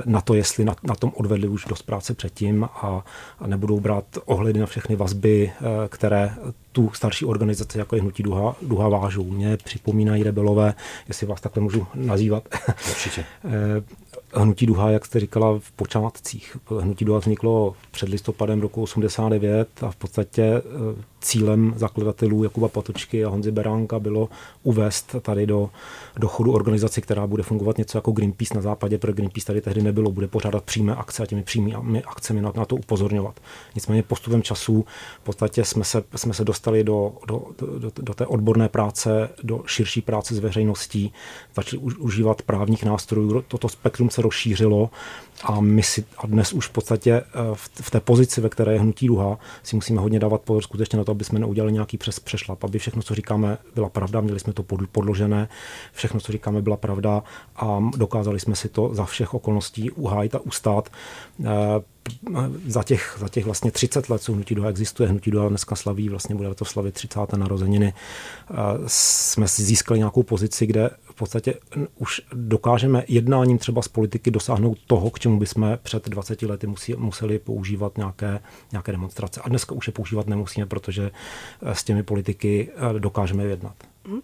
na 0.04 0.20
to, 0.20 0.34
jestli 0.34 0.64
na, 0.64 0.76
na 0.82 0.94
tom 0.94 1.12
odvedli 1.14 1.48
už 1.48 1.64
dost 1.64 1.82
práce 1.82 2.14
předtím 2.14 2.64
a, 2.64 3.04
a 3.38 3.46
nebudou 3.46 3.80
brát 3.80 4.04
ohledy 4.24 4.60
na 4.60 4.66
všechny 4.66 4.96
vazby, 4.96 5.52
které 5.88 6.34
tu 6.72 6.90
starší 6.94 7.24
organizace, 7.24 7.78
jako 7.78 7.96
je 7.96 8.02
Hnutí 8.02 8.22
Duha, 8.22 8.56
Duha 8.62 8.88
vážou. 8.88 9.24
Mě 9.24 9.56
připomínají 9.56 10.22
rebelové, 10.22 10.74
jestli 11.08 11.26
vás 11.26 11.40
takhle 11.40 11.62
můžu 11.62 11.86
nazývat. 11.94 12.48
Určitě. 12.90 13.24
Hnutí 14.36 14.66
Duha, 14.66 14.90
jak 14.90 15.06
jste 15.06 15.20
říkala, 15.20 15.58
v 15.58 15.72
počátcích. 15.72 16.56
Hnutí 16.80 17.04
Duha 17.04 17.18
vzniklo 17.18 17.74
před 17.90 18.08
listopadem 18.08 18.60
roku 18.60 18.82
89 18.82 19.68
a 19.82 19.90
v 19.90 19.96
podstatě 19.96 20.42
e, 20.42 20.62
cílem 21.20 21.74
zakladatelů 21.76 22.44
Jakuba 22.44 22.68
Patočky 22.68 23.24
a 23.24 23.28
Honzy 23.28 23.52
Beránka 23.52 23.98
bylo 23.98 24.28
uvést 24.62 25.16
tady 25.22 25.46
do, 25.46 25.70
do 26.16 26.28
chodu 26.28 26.52
organizaci, 26.52 27.00
která 27.00 27.26
bude 27.26 27.42
fungovat 27.42 27.78
něco 27.78 27.98
jako 27.98 28.12
Greenpeace 28.12 28.54
na 28.54 28.60
západě, 28.60 28.98
protože 28.98 29.12
Greenpeace 29.12 29.46
tady 29.46 29.60
tehdy 29.60 29.82
nebylo, 29.82 30.10
bude 30.10 30.26
pořádat 30.26 30.64
přímé 30.64 30.94
akce 30.94 31.22
a 31.22 31.26
těmi 31.26 31.42
přímými 31.42 32.02
akcemi 32.02 32.42
na, 32.42 32.52
na 32.56 32.64
to 32.64 32.76
upozorňovat. 32.76 33.40
Nicméně 33.74 34.02
postupem 34.02 34.42
času 34.42 34.84
v 35.20 35.24
podstatě 35.24 35.64
jsme 35.64 35.84
se, 35.84 36.02
jsme 36.16 36.34
se 36.34 36.44
dostali 36.44 36.84
do, 36.84 37.12
do, 37.26 37.42
do, 37.78 37.90
do 38.02 38.14
té 38.14 38.26
odborné 38.26 38.68
práce, 38.68 39.28
do 39.42 39.62
širší 39.66 40.00
práce 40.00 40.34
s 40.34 40.38
veřejností, 40.38 41.12
začali 41.56 41.82
užívat 41.82 42.42
právních 42.42 42.84
nástrojů, 42.84 43.42
toto 43.48 43.68
spektrum 43.68 44.10
se 44.10 44.23
rozšířilo 44.24 44.90
a 45.42 45.60
my 45.60 45.82
si 45.82 46.04
a 46.18 46.26
dnes 46.26 46.52
už 46.52 46.66
v 46.66 46.70
podstatě 46.70 47.12
eh, 47.12 47.22
v, 47.54 47.90
té 47.90 48.00
pozici, 48.00 48.40
ve 48.40 48.48
které 48.48 48.72
je 48.72 48.80
hnutí 48.80 49.06
duha, 49.06 49.38
si 49.62 49.76
musíme 49.76 50.00
hodně 50.00 50.20
dávat 50.20 50.42
pozor 50.42 50.62
skutečně 50.62 50.98
na 50.98 51.04
to, 51.04 51.12
aby 51.12 51.24
jsme 51.24 51.38
neudělali 51.38 51.72
nějaký 51.72 51.98
přes 51.98 52.20
přešlap, 52.20 52.64
aby 52.64 52.78
všechno, 52.78 53.02
co 53.02 53.14
říkáme, 53.14 53.58
byla 53.74 53.88
pravda, 53.88 54.20
měli 54.20 54.40
jsme 54.40 54.52
to 54.52 54.62
podložené, 54.92 55.48
všechno, 55.92 56.20
co 56.20 56.32
říkáme, 56.32 56.62
byla 56.62 56.76
pravda 56.76 57.22
a 57.56 57.78
dokázali 57.96 58.40
jsme 58.40 58.56
si 58.56 58.68
to 58.68 58.94
za 58.94 59.04
všech 59.04 59.34
okolností 59.34 59.90
uhájit 59.90 60.34
a 60.34 60.40
ustát. 60.40 60.88
Za 62.66 62.82
těch, 62.82 63.16
za 63.18 63.28
těch 63.28 63.44
vlastně 63.44 63.70
30 63.70 64.10
let, 64.10 64.22
co 64.22 64.32
Hnutí 64.32 64.54
Duha 64.54 64.68
existuje, 64.68 65.08
Hnutí 65.08 65.30
Duha 65.30 65.48
dneska 65.48 65.76
slaví, 65.76 66.08
vlastně 66.08 66.34
bude 66.34 66.54
to 66.54 66.64
slavit 66.64 66.94
30. 66.94 67.32
narozeniny, 67.36 67.94
jsme 68.86 69.48
si 69.48 69.62
získali 69.62 69.98
nějakou 69.98 70.22
pozici, 70.22 70.66
kde 70.66 70.90
v 71.02 71.14
podstatě 71.14 71.54
už 71.98 72.20
dokážeme 72.32 73.04
jednáním 73.08 73.58
třeba 73.58 73.82
z 73.82 73.88
politiky 73.88 74.30
dosáhnout 74.30 74.78
toho, 74.86 75.10
k 75.10 75.18
čemu 75.18 75.38
bychom 75.38 75.78
před 75.82 76.08
20 76.08 76.42
lety 76.42 76.66
museli 76.96 77.38
používat 77.38 77.98
nějaké, 77.98 78.40
nějaké 78.72 78.92
demonstrace. 78.92 79.40
A 79.44 79.48
dneska 79.48 79.74
už 79.74 79.86
je 79.86 79.92
používat 79.92 80.26
nemusíme, 80.26 80.66
protože 80.66 81.10
s 81.62 81.84
těmi 81.84 82.02
politiky 82.02 82.68
eh, 82.76 82.98
dokážeme 82.98 83.44
jednat. 83.44 83.74
Hmm. 84.06 84.20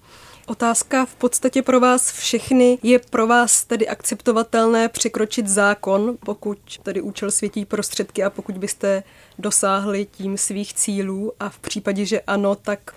Otázka 0.47 1.07
v 1.07 1.15
podstatě 1.15 1.63
pro 1.63 1.81
vás 1.81 2.13
všechny. 2.13 2.79
Je 2.83 2.99
pro 2.99 3.27
vás 3.27 3.65
tedy 3.65 3.89
akceptovatelné 3.89 4.89
překročit 4.89 5.49
zákon, 5.49 6.17
pokud 6.25 6.59
tedy 6.83 7.01
účel 7.01 7.31
světí 7.31 7.65
prostředky 7.65 8.25
a 8.25 8.31
pokud 8.31 8.59
byste 8.59 9.03
dosáhli 9.39 10.07
tím 10.11 10.39
svých 10.39 10.75
cílů 10.75 11.33
a 11.41 11.49
v 11.49 11.59
případě, 11.59 12.07
že 12.07 12.21
ano, 12.21 12.55
tak 12.55 12.95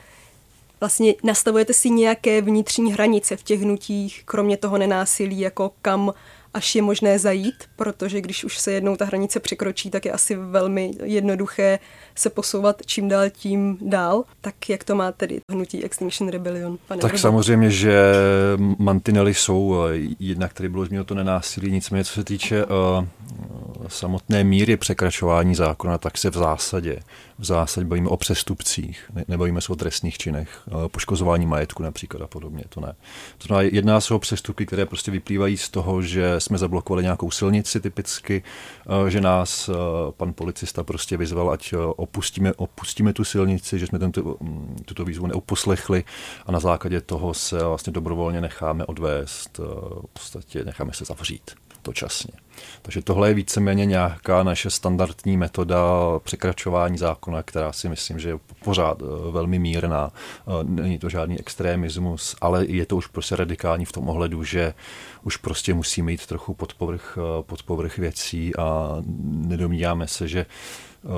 vlastně 0.80 1.16
nastavujete 1.24 1.74
si 1.74 1.90
nějaké 1.90 2.42
vnitřní 2.42 2.94
hranice 2.94 3.38
v 3.38 3.44
těch 3.44 3.62
hnutích, 3.62 4.22
kromě 4.26 4.58
toho 4.58 4.78
nenásilí, 4.78 5.40
jako 5.40 5.72
kam 5.82 6.14
až 6.53 6.75
je 6.75 6.81
možné 6.81 7.19
zajít, 7.19 7.63
protože 7.75 8.22
když 8.22 8.43
už 8.43 8.57
se 8.57 8.72
jednou 8.72 8.95
ta 8.95 9.05
hranice 9.05 9.39
překročí, 9.39 9.89
tak 9.89 10.05
je 10.05 10.12
asi 10.12 10.36
velmi 10.36 10.91
jednoduché 11.03 11.79
se 12.15 12.29
posouvat 12.29 12.81
čím 12.86 13.10
dál 13.10 13.29
tím 13.29 13.77
dál. 13.81 14.24
Tak 14.41 14.69
jak 14.69 14.83
to 14.83 14.95
má 14.95 15.12
tedy 15.12 15.41
hnutí 15.51 15.83
Extinction 15.83 16.29
Rebellion? 16.29 16.77
Pane 16.88 17.01
tak 17.01 17.12
Robo? 17.12 17.22
samozřejmě, 17.22 17.72
že 17.72 18.13
mantinely 18.77 19.33
jsou 19.33 19.75
eh, 19.88 20.15
jednak 20.19 20.53
tady 20.53 20.69
bylo 20.69 20.86
zmíněno 20.86 21.03
to 21.03 21.15
nenásilí, 21.15 21.72
nicméně 21.72 22.03
co 22.03 22.13
se 22.13 22.24
týče 22.24 22.65
uh, 22.65 23.05
samotné 23.88 24.44
míry 24.44 24.78
překračování 24.78 25.56
zákona, 25.56 25.98
tak 25.98 26.18
se 26.18 26.30
v 26.30 26.34
zásadě 26.34 27.00
v 27.40 27.46
zásadě 27.46 27.86
bavíme 27.88 28.10
o 28.10 28.18
přestupcích, 28.18 29.12
ne, 29.13 29.62
se 29.62 29.72
o 29.72 29.75
trestných 29.75 30.18
činech, 30.18 30.62
eh, 30.68 30.90
poškozování 30.90 31.46
majetku 31.46 31.84
například 31.84 32.22
a 32.22 32.28
podobně, 32.28 32.63
to 32.70 32.82
ne. 32.82 32.96
To 33.38 33.48
znamená, 33.48 33.70
jedná 33.74 34.02
se 34.02 34.13
o 34.13 34.20
přestupky, 34.20 34.66
které 34.66 34.86
prostě 34.86 35.12
vyplývají 35.12 35.58
z 35.58 35.70
toho, 35.70 36.02
že 36.02 36.40
jsme 36.40 36.58
zablokovali 36.58 37.04
nějakou 37.04 37.32
silnici 37.32 37.80
typicky, 37.80 38.44
eh, 38.44 39.10
že 39.10 39.22
nás 39.22 39.70
eh, 39.70 39.74
pan 40.18 40.34
policista 40.34 40.84
prostě 40.84 41.18
vyzval, 41.18 41.52
ať 41.52 41.74
opustíme, 41.96 42.54
opustíme 42.54 43.13
tu 43.13 43.24
silnici, 43.24 43.80
že 43.80 43.88
jsme 43.88 44.00
tento, 44.00 44.38
mm, 44.40 44.84
tuto 44.86 45.06
výzvu 45.06 45.28
neuposlechli 45.28 46.04
a 46.46 46.52
na 46.52 46.60
základě 46.60 47.02
toho 47.02 47.34
se 47.34 47.63
vlastně 47.63 47.94
dobrovolně 47.94 48.42
necháme 48.42 48.86
odvést, 48.86 49.58
v 49.58 50.13
podstatě 50.13 50.63
necháme 50.66 50.94
se 50.94 51.06
zavřít 51.06 51.62
dočasně. 51.84 52.34
Takže 52.82 53.02
tohle 53.02 53.28
je 53.28 53.34
víceméně 53.34 53.86
nějaká 53.86 54.44
naše 54.44 54.70
standardní 54.70 55.38
metoda 55.38 55.80
překračování 56.24 56.98
zákona, 56.98 57.44
která 57.44 57.74
si 57.74 57.90
myslím, 57.90 58.20
že 58.20 58.30
je 58.30 58.40
pořád 58.63 59.02
eh, 59.02 59.32
velmi 59.32 59.60
mírná. 59.60 60.12
Eh, 60.12 60.52
není 60.63 61.00
to 61.00 61.10
žádný 61.10 61.40
extremismus, 61.40 62.36
ale 62.42 62.66
je 62.66 62.86
to 62.86 62.96
už 62.96 63.08
prostě 63.08 63.36
radikální 63.36 63.86
v 63.86 63.92
tom 63.92 64.10
ohledu, 64.10 64.44
že 64.44 64.74
už 65.24 65.38
prostě 65.38 65.74
musíme 65.74 66.12
jít 66.12 66.25
trochu 66.25 66.54
pod 66.54 66.74
povrch, 66.74 67.18
eh, 67.18 67.44
pod 67.44 67.63
povrch 67.63 67.98
věcí 67.98 68.56
a 68.56 68.96
nedomníváme 69.25 70.08
se, 70.08 70.28
že 70.28 70.46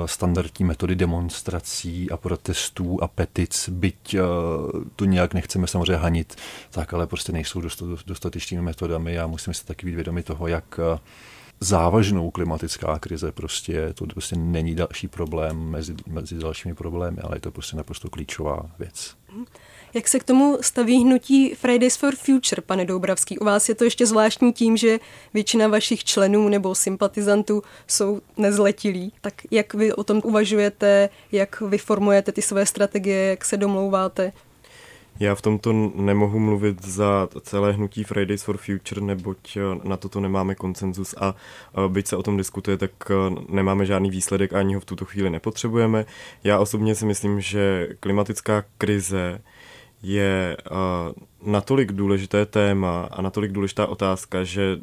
standardní 0.06 0.64
metody 0.64 0.96
demonstrací 0.96 2.10
a 2.10 2.16
protestů 2.16 3.02
a 3.02 3.08
petic, 3.08 3.68
byť 3.68 4.16
to 4.96 5.04
nějak 5.04 5.34
nechceme 5.34 5.66
samozřejmě 5.66 5.96
hanit, 5.96 6.36
tak 6.70 6.94
ale 6.94 7.06
prostě 7.06 7.32
nejsou 7.32 7.62
dostatečnými 8.06 8.62
metodami 8.62 9.18
a 9.18 9.26
musíme 9.26 9.54
se 9.54 9.66
taky 9.66 9.86
být 9.86 9.94
vědomi 9.94 10.22
toho, 10.22 10.46
jak 10.46 10.80
závažnou 11.60 12.30
klimatická 12.30 12.98
krize. 12.98 13.32
Prostě 13.32 13.92
to 13.94 14.06
prostě 14.06 14.36
není 14.36 14.74
další 14.74 15.08
problém 15.08 15.70
mezi, 15.70 15.94
mezi 16.06 16.38
dalšími 16.38 16.74
problémy, 16.74 17.18
ale 17.22 17.36
je 17.36 17.40
to 17.40 17.50
prostě 17.50 17.76
naprosto 17.76 18.10
klíčová 18.10 18.70
věc. 18.78 19.16
Jak 19.96 20.08
se 20.08 20.18
k 20.18 20.24
tomu 20.24 20.58
staví 20.60 21.04
hnutí 21.04 21.54
Fridays 21.54 21.96
for 21.96 22.16
Future, 22.16 22.62
pane 22.66 22.84
Doubravský? 22.84 23.38
U 23.38 23.44
vás 23.44 23.68
je 23.68 23.74
to 23.74 23.84
ještě 23.84 24.06
zvláštní 24.06 24.52
tím, 24.52 24.76
že 24.76 24.98
většina 25.34 25.68
vašich 25.68 26.04
členů 26.04 26.48
nebo 26.48 26.74
sympatizantů 26.74 27.62
jsou 27.86 28.20
nezletilí. 28.36 29.12
Tak 29.20 29.34
jak 29.50 29.74
vy 29.74 29.92
o 29.92 30.04
tom 30.04 30.20
uvažujete, 30.24 31.08
jak 31.32 31.60
vy 31.60 31.78
formujete 31.78 32.32
ty 32.32 32.42
své 32.42 32.66
strategie, 32.66 33.26
jak 33.26 33.44
se 33.44 33.56
domlouváte? 33.56 34.32
Já 35.20 35.34
v 35.34 35.42
tomto 35.42 35.72
nemohu 35.94 36.38
mluvit 36.38 36.84
za 36.84 37.28
celé 37.40 37.72
hnutí 37.72 38.04
Fridays 38.04 38.42
for 38.42 38.56
Future, 38.56 39.00
neboť 39.00 39.56
eh, 39.56 39.88
na 39.88 39.96
toto 39.96 40.20
nemáme 40.20 40.54
konsenzus 40.54 41.14
a 41.18 41.34
eh, 41.34 41.88
byť 41.88 42.06
se 42.06 42.16
o 42.16 42.22
tom 42.22 42.36
diskutuje, 42.36 42.76
tak 42.76 42.90
eh, 43.10 43.14
nemáme 43.48 43.86
žádný 43.86 44.10
výsledek 44.10 44.52
a 44.52 44.58
ani 44.58 44.74
ho 44.74 44.80
v 44.80 44.84
tuto 44.84 45.04
chvíli 45.04 45.30
nepotřebujeme. 45.30 46.04
Já 46.44 46.58
osobně 46.58 46.94
si 46.94 47.06
myslím, 47.06 47.40
že 47.40 47.88
klimatická 48.00 48.64
krize 48.78 49.40
je 50.02 50.56
natolik 51.42 51.92
důležité 51.92 52.46
téma 52.46 53.08
a 53.10 53.22
natolik 53.22 53.52
důležitá 53.52 53.86
otázka, 53.86 54.44
že 54.44 54.78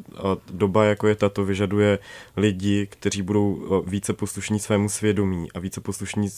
doba 0.50 0.84
jako 0.84 1.08
je 1.08 1.14
tato 1.14 1.44
vyžaduje 1.44 1.98
lidi, 2.36 2.86
kteří 2.90 3.22
budou 3.22 3.82
více 3.86 4.12
poslušní 4.12 4.60
svému 4.60 4.88
svědomí 4.88 5.52
a 5.52 5.58
více 5.58 5.80
poslušní 5.80 6.28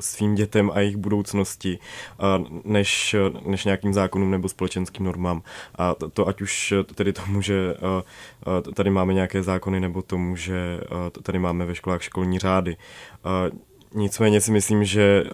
svým 0.00 0.34
dětem 0.34 0.70
a 0.74 0.80
jejich 0.80 0.96
budoucnosti, 0.96 1.78
než, 2.64 3.16
než 3.46 3.64
nějakým 3.64 3.94
zákonům 3.94 4.30
nebo 4.30 4.48
společenským 4.48 5.06
normám. 5.06 5.42
A 5.78 5.94
to 6.12 6.28
ať 6.28 6.42
už 6.42 6.74
tedy 6.94 7.12
tomu, 7.12 7.40
že 7.40 7.74
tady 8.74 8.90
máme 8.90 9.14
nějaké 9.14 9.42
zákony, 9.42 9.80
nebo 9.80 10.02
tomu, 10.02 10.36
že 10.36 10.80
tady 11.22 11.38
máme 11.38 11.66
ve 11.66 11.74
školách 11.74 12.02
školní 12.02 12.38
řády. 12.38 12.76
Nicméně 13.96 14.40
si 14.40 14.52
myslím, 14.52 14.84
že 14.84 15.24
eh, 15.26 15.30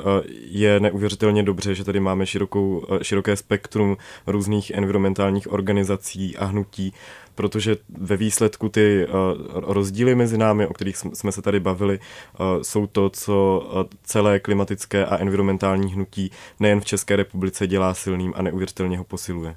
je 0.50 0.80
neuvěřitelně 0.80 1.42
dobře, 1.42 1.74
že 1.74 1.84
tady 1.84 2.00
máme 2.00 2.26
širokou, 2.26 2.86
eh, 3.00 3.04
široké 3.04 3.36
spektrum 3.36 3.96
různých 4.26 4.70
environmentálních 4.70 5.52
organizací 5.52 6.36
a 6.36 6.44
hnutí, 6.44 6.92
protože 7.34 7.76
ve 7.88 8.16
výsledku 8.16 8.68
ty 8.68 9.04
eh, 9.04 9.08
rozdíly 9.54 10.14
mezi 10.14 10.38
námi, 10.38 10.66
o 10.66 10.72
kterých 10.72 10.96
jsme 10.96 11.32
se 11.32 11.42
tady 11.42 11.60
bavili, 11.60 11.98
jsou 12.62 12.86
to, 12.86 13.10
co 13.10 13.66
celé 14.04 14.40
klimatické 14.40 15.06
a 15.06 15.16
environmentální 15.16 15.92
hnutí 15.92 16.30
nejen 16.60 16.80
v 16.80 16.84
České 16.84 17.16
republice 17.16 17.66
dělá 17.66 17.94
silným 17.94 18.32
a 18.36 18.42
neuvěřitelně 18.42 18.98
ho 18.98 19.04
posiluje. 19.04 19.56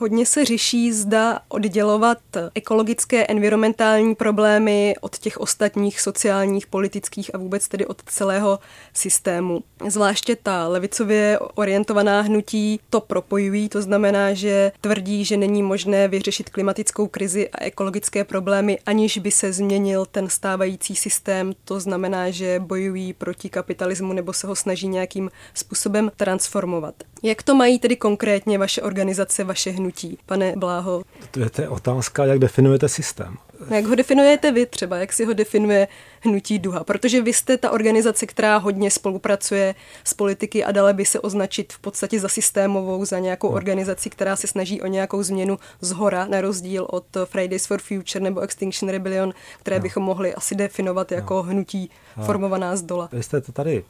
Hodně 0.00 0.26
se 0.26 0.44
řeší, 0.44 0.92
zda 0.92 1.40
oddělovat 1.48 2.18
ekologické, 2.54 3.26
environmentální 3.26 4.14
problémy 4.14 4.94
od 5.00 5.18
těch 5.18 5.40
ostatních 5.40 6.00
sociálních, 6.00 6.66
politických 6.66 7.34
a 7.34 7.38
vůbec 7.38 7.68
tedy 7.68 7.86
od 7.86 8.02
celého 8.02 8.58
systému. 8.92 9.62
Zvláště 9.88 10.36
ta 10.36 10.68
levicově 10.68 11.38
orientovaná 11.54 12.20
hnutí 12.20 12.80
to 12.90 13.00
propojují, 13.00 13.68
to 13.68 13.82
znamená, 13.82 14.34
že 14.34 14.72
tvrdí, 14.80 15.24
že 15.24 15.36
není 15.36 15.62
možné 15.62 16.08
vyřešit 16.08 16.50
klimatickou 16.50 17.06
krizi 17.06 17.48
a 17.48 17.64
ekologické 17.64 18.24
problémy, 18.24 18.78
aniž 18.86 19.18
by 19.18 19.30
se 19.30 19.52
změnil 19.52 20.06
ten 20.06 20.28
stávající 20.28 20.96
systém. 20.96 21.52
To 21.64 21.80
znamená, 21.80 22.30
že 22.30 22.60
bojují 22.60 23.12
proti 23.12 23.48
kapitalismu 23.48 24.12
nebo 24.12 24.32
se 24.32 24.46
ho 24.46 24.56
snaží 24.56 24.88
nějakým 24.88 25.30
způsobem 25.54 26.10
transformovat. 26.16 26.94
Jak 27.22 27.42
to 27.42 27.54
mají 27.54 27.78
tedy 27.78 27.96
konkrétně 27.96 28.58
vaše 28.58 28.82
organizace, 28.82 29.44
vaše 29.44 29.70
hnutí, 29.70 30.18
pane 30.26 30.54
Bláho? 30.56 31.02
To 31.30 31.62
je 31.62 31.68
otázka, 31.68 32.24
jak 32.24 32.38
definujete 32.38 32.88
systém. 32.88 33.36
Jak 33.70 33.84
ho 33.84 33.94
definujete 33.94 34.52
vy 34.52 34.66
třeba, 34.66 34.96
jak 34.96 35.12
si 35.12 35.24
ho 35.24 35.32
definuje 35.32 35.88
Hnutí 36.20 36.58
Duha? 36.58 36.84
Protože 36.84 37.22
vy 37.22 37.32
jste 37.32 37.56
ta 37.56 37.70
organizace, 37.70 38.26
která 38.26 38.56
hodně 38.56 38.90
spolupracuje 38.90 39.74
s 40.04 40.14
politiky 40.14 40.64
a 40.64 40.72
dala 40.72 40.92
by 40.92 41.04
se 41.04 41.20
označit 41.20 41.72
v 41.72 41.78
podstatě 41.78 42.20
za 42.20 42.28
systémovou, 42.28 43.04
za 43.04 43.18
nějakou 43.18 43.48
no. 43.48 43.54
organizaci, 43.54 44.10
která 44.10 44.36
se 44.36 44.46
snaží 44.46 44.82
o 44.82 44.86
nějakou 44.86 45.22
změnu 45.22 45.58
z 45.80 45.92
hora, 45.92 46.26
na 46.26 46.40
rozdíl 46.40 46.86
od 46.90 47.04
Fridays 47.24 47.66
for 47.66 47.80
Future 47.80 48.24
nebo 48.24 48.40
Extinction 48.40 48.90
Rebellion, 48.90 49.32
které 49.60 49.78
no. 49.78 49.82
bychom 49.82 50.02
mohli 50.02 50.34
asi 50.34 50.54
definovat 50.54 51.10
no. 51.10 51.16
jako 51.16 51.42
hnutí 51.42 51.90
no. 52.16 52.24
formovaná 52.24 52.76
z 52.76 52.82
dola. 52.82 53.08
Vy 53.12 53.22
jste 53.22 53.40
to 53.40 53.52
tady 53.52 53.84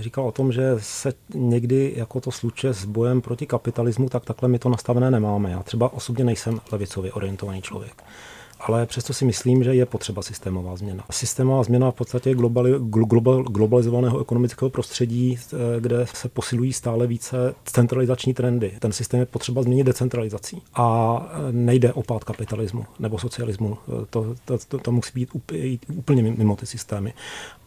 říkal 0.00 0.26
o 0.26 0.32
tom, 0.32 0.52
že 0.52 0.74
se 0.78 1.12
někdy 1.34 1.92
jako 1.96 2.20
to 2.20 2.30
sluče 2.30 2.74
s 2.74 2.84
bojem 2.84 3.20
proti 3.20 3.46
kapitalismu, 3.46 4.08
tak 4.08 4.24
takhle 4.24 4.48
my 4.48 4.58
to 4.58 4.68
nastavené 4.68 5.10
nemáme. 5.10 5.50
Já 5.50 5.62
třeba 5.62 5.92
osobně 5.92 6.24
nejsem 6.24 6.60
levicově 6.72 7.12
orientovaný 7.12 7.62
člověk 7.62 8.02
ale 8.62 8.86
přesto 8.86 9.12
si 9.12 9.24
myslím, 9.24 9.64
že 9.64 9.74
je 9.74 9.86
potřeba 9.86 10.22
systémová 10.22 10.76
změna. 10.76 11.04
Systémová 11.10 11.62
změna 11.62 11.90
v 11.90 11.94
podstatě 11.94 12.34
globali, 12.34 12.74
global, 12.78 13.42
globalizovaného 13.42 14.20
ekonomického 14.20 14.70
prostředí, 14.70 15.38
eh, 15.38 15.56
kde 15.80 16.06
se 16.14 16.28
posilují 16.28 16.72
stále 16.72 17.06
více 17.06 17.54
centralizační 17.64 18.34
trendy. 18.34 18.72
Ten 18.78 18.92
systém 18.92 19.20
je 19.20 19.26
potřeba 19.26 19.62
změnit 19.62 19.84
decentralizací. 19.84 20.62
A 20.74 21.16
eh, 21.32 21.52
nejde 21.52 21.92
o 21.92 22.02
pád 22.02 22.24
kapitalismu 22.24 22.84
nebo 22.98 23.18
socialismu. 23.18 23.78
Eh, 23.88 24.06
to, 24.10 24.34
to, 24.44 24.58
to, 24.68 24.78
to 24.78 24.92
musí 24.92 25.10
být 25.14 25.28
úplně 25.96 26.22
mimo 26.22 26.56
ty 26.56 26.66
systémy. 26.66 27.14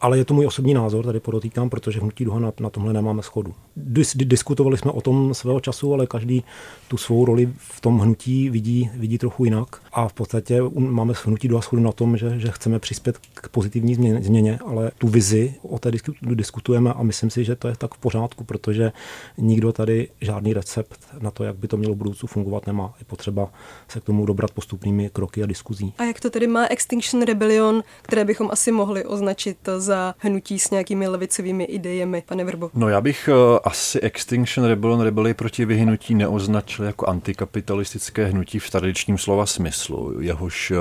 Ale 0.02 0.18
je 0.18 0.26
to 0.26 0.34
můj 0.34 0.46
osobní 0.46 0.74
názor, 0.74 1.06
tady 1.06 1.20
podotýkám, 1.20 1.70
protože 1.70 2.00
hnutí 2.00 2.26
duha 2.26 2.40
na, 2.40 2.52
na 2.60 2.70
tomhle 2.70 2.94
nemáme 2.94 3.24
schodu. 3.24 3.54
Dis, 3.76 4.16
diskutovali 4.18 4.78
jsme 4.78 4.92
o 4.92 5.02
tom 5.02 5.34
svého 5.34 5.60
času, 5.60 5.94
ale 5.94 6.08
každý 6.08 6.44
tu 6.88 6.98
svou 6.98 7.26
roli 7.26 7.50
v 7.58 7.82
tom 7.82 8.00
hnutí 8.00 8.50
vidí, 8.50 8.90
vidí 8.96 9.18
trochu 9.18 9.46
jinak. 9.46 9.82
A 9.94 10.08
v 10.08 10.14
podstatě 10.14 10.62
máme 10.92 11.14
hnutí 11.26 11.48
duha 11.48 11.62
schodu 11.62 11.82
na 11.82 11.92
tom, 11.92 12.18
že, 12.18 12.40
že 12.40 12.52
chceme 12.52 12.80
přispět 12.80 13.18
k 13.34 13.50
pozitivní 13.50 13.96
změně, 13.96 14.22
změně, 14.22 14.60
ale 14.66 14.92
tu 14.98 15.08
vizi 15.08 15.56
o 15.62 15.80
té 15.80 15.92
diskutujeme 16.22 16.94
a 16.94 17.04
myslím 17.04 17.30
si, 17.30 17.44
že 17.44 17.56
to 17.56 17.68
je 17.68 17.76
tak 17.78 17.94
v 17.94 17.98
pořádku, 17.98 18.44
protože 18.44 18.92
nikdo 19.38 19.72
tady 19.72 20.10
žádný 20.22 20.54
recept 20.54 21.00
na 21.20 21.32
to, 21.32 21.44
jak 21.44 21.56
by 21.56 21.68
to 21.68 21.78
mělo 21.78 21.94
v 21.94 21.98
budoucnu 21.98 22.28
fungovat, 22.28 22.68
nemá. 22.68 22.94
Je 23.00 23.06
potřeba 23.06 23.50
se 23.88 24.00
k 24.00 24.04
tomu 24.04 24.26
dobrat 24.26 24.52
postupnými 24.52 25.10
kroky 25.14 25.44
a 25.44 25.46
diskuzí. 25.46 25.94
A 25.98 26.04
jak 26.04 26.20
to 26.20 26.30
tedy 26.30 26.48
má 26.48 26.68
Extinction 26.68 27.24
Rebellion, 27.24 27.84
které 28.02 28.26
bychom 28.26 28.50
asi 28.52 28.72
mohli 28.72 29.06
označit 29.06 29.58
za 29.78 30.16
hnutí 30.18 30.60
s 30.60 30.72
nějakými 30.72 31.08
levicovými 31.08 31.64
idejemi, 31.64 32.24
pane 32.26 32.44
Vrbo? 32.44 32.70
No 32.74 32.90
já 32.90 33.02
bych 33.02 33.30
uh, 33.32 33.60
asi 33.64 34.00
Extinction 34.00 34.68
Rebellion 34.68 35.02
rebeli 35.02 35.34
proti 35.34 35.66
vyhnutí 35.66 36.16
neoznačil 36.16 36.86
jako 36.86 37.06
antikapitalistické 37.06 38.26
hnutí 38.26 38.60
v 38.60 38.70
tradičním 38.70 39.18
slova 39.18 39.46
smyslu. 39.46 40.22
Jehož 40.22 40.74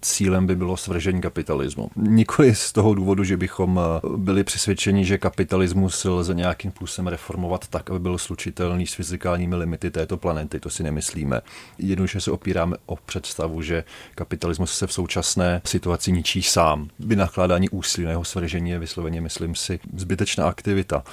cílem 0.00 0.46
by 0.46 0.56
bylo 0.56 0.76
svržení 0.76 1.20
kapitalismu. 1.20 1.90
Nikoli 1.96 2.54
z 2.54 2.72
toho 2.72 2.94
důvodu, 2.94 3.24
že 3.24 3.36
bychom 3.36 3.76
uh, 4.04 4.16
byli 4.16 4.44
přesvědčeni, 4.44 5.04
že 5.04 5.18
kapitalismus 5.18 6.04
lze 6.04 6.34
nějakým 6.34 6.70
způsobem 6.70 7.06
reformovat 7.06 7.68
tak, 7.68 7.90
aby 7.90 7.98
byl 7.98 8.18
slučitelný 8.18 8.86
s 8.86 8.94
fyzikálními 8.94 9.54
limity 9.54 9.90
této 9.90 10.16
planety. 10.16 10.60
To 10.60 10.70
si 10.70 10.82
nemyslíme. 10.82 11.40
Jednoduše 11.78 12.20
se 12.20 12.30
opíráme 12.30 12.76
o 12.86 12.96
představu, 12.96 13.62
že 13.62 13.84
kapitalismus 14.14 14.78
se 14.78 14.86
v 14.86 14.92
současné 14.92 15.62
situaci 15.64 16.12
ničí 16.12 16.42
sám. 16.42 16.88
Vynakládání 16.98 17.68
úsilí 17.68 18.04
na 18.04 18.10
jeho 18.10 18.24
svržení 18.24 18.70
je 18.70 18.78
vysloveně, 18.78 19.20
myslím 19.20 19.54
si, 19.54 19.80
zbytečná 19.96 20.48
aktivita. 20.48 21.04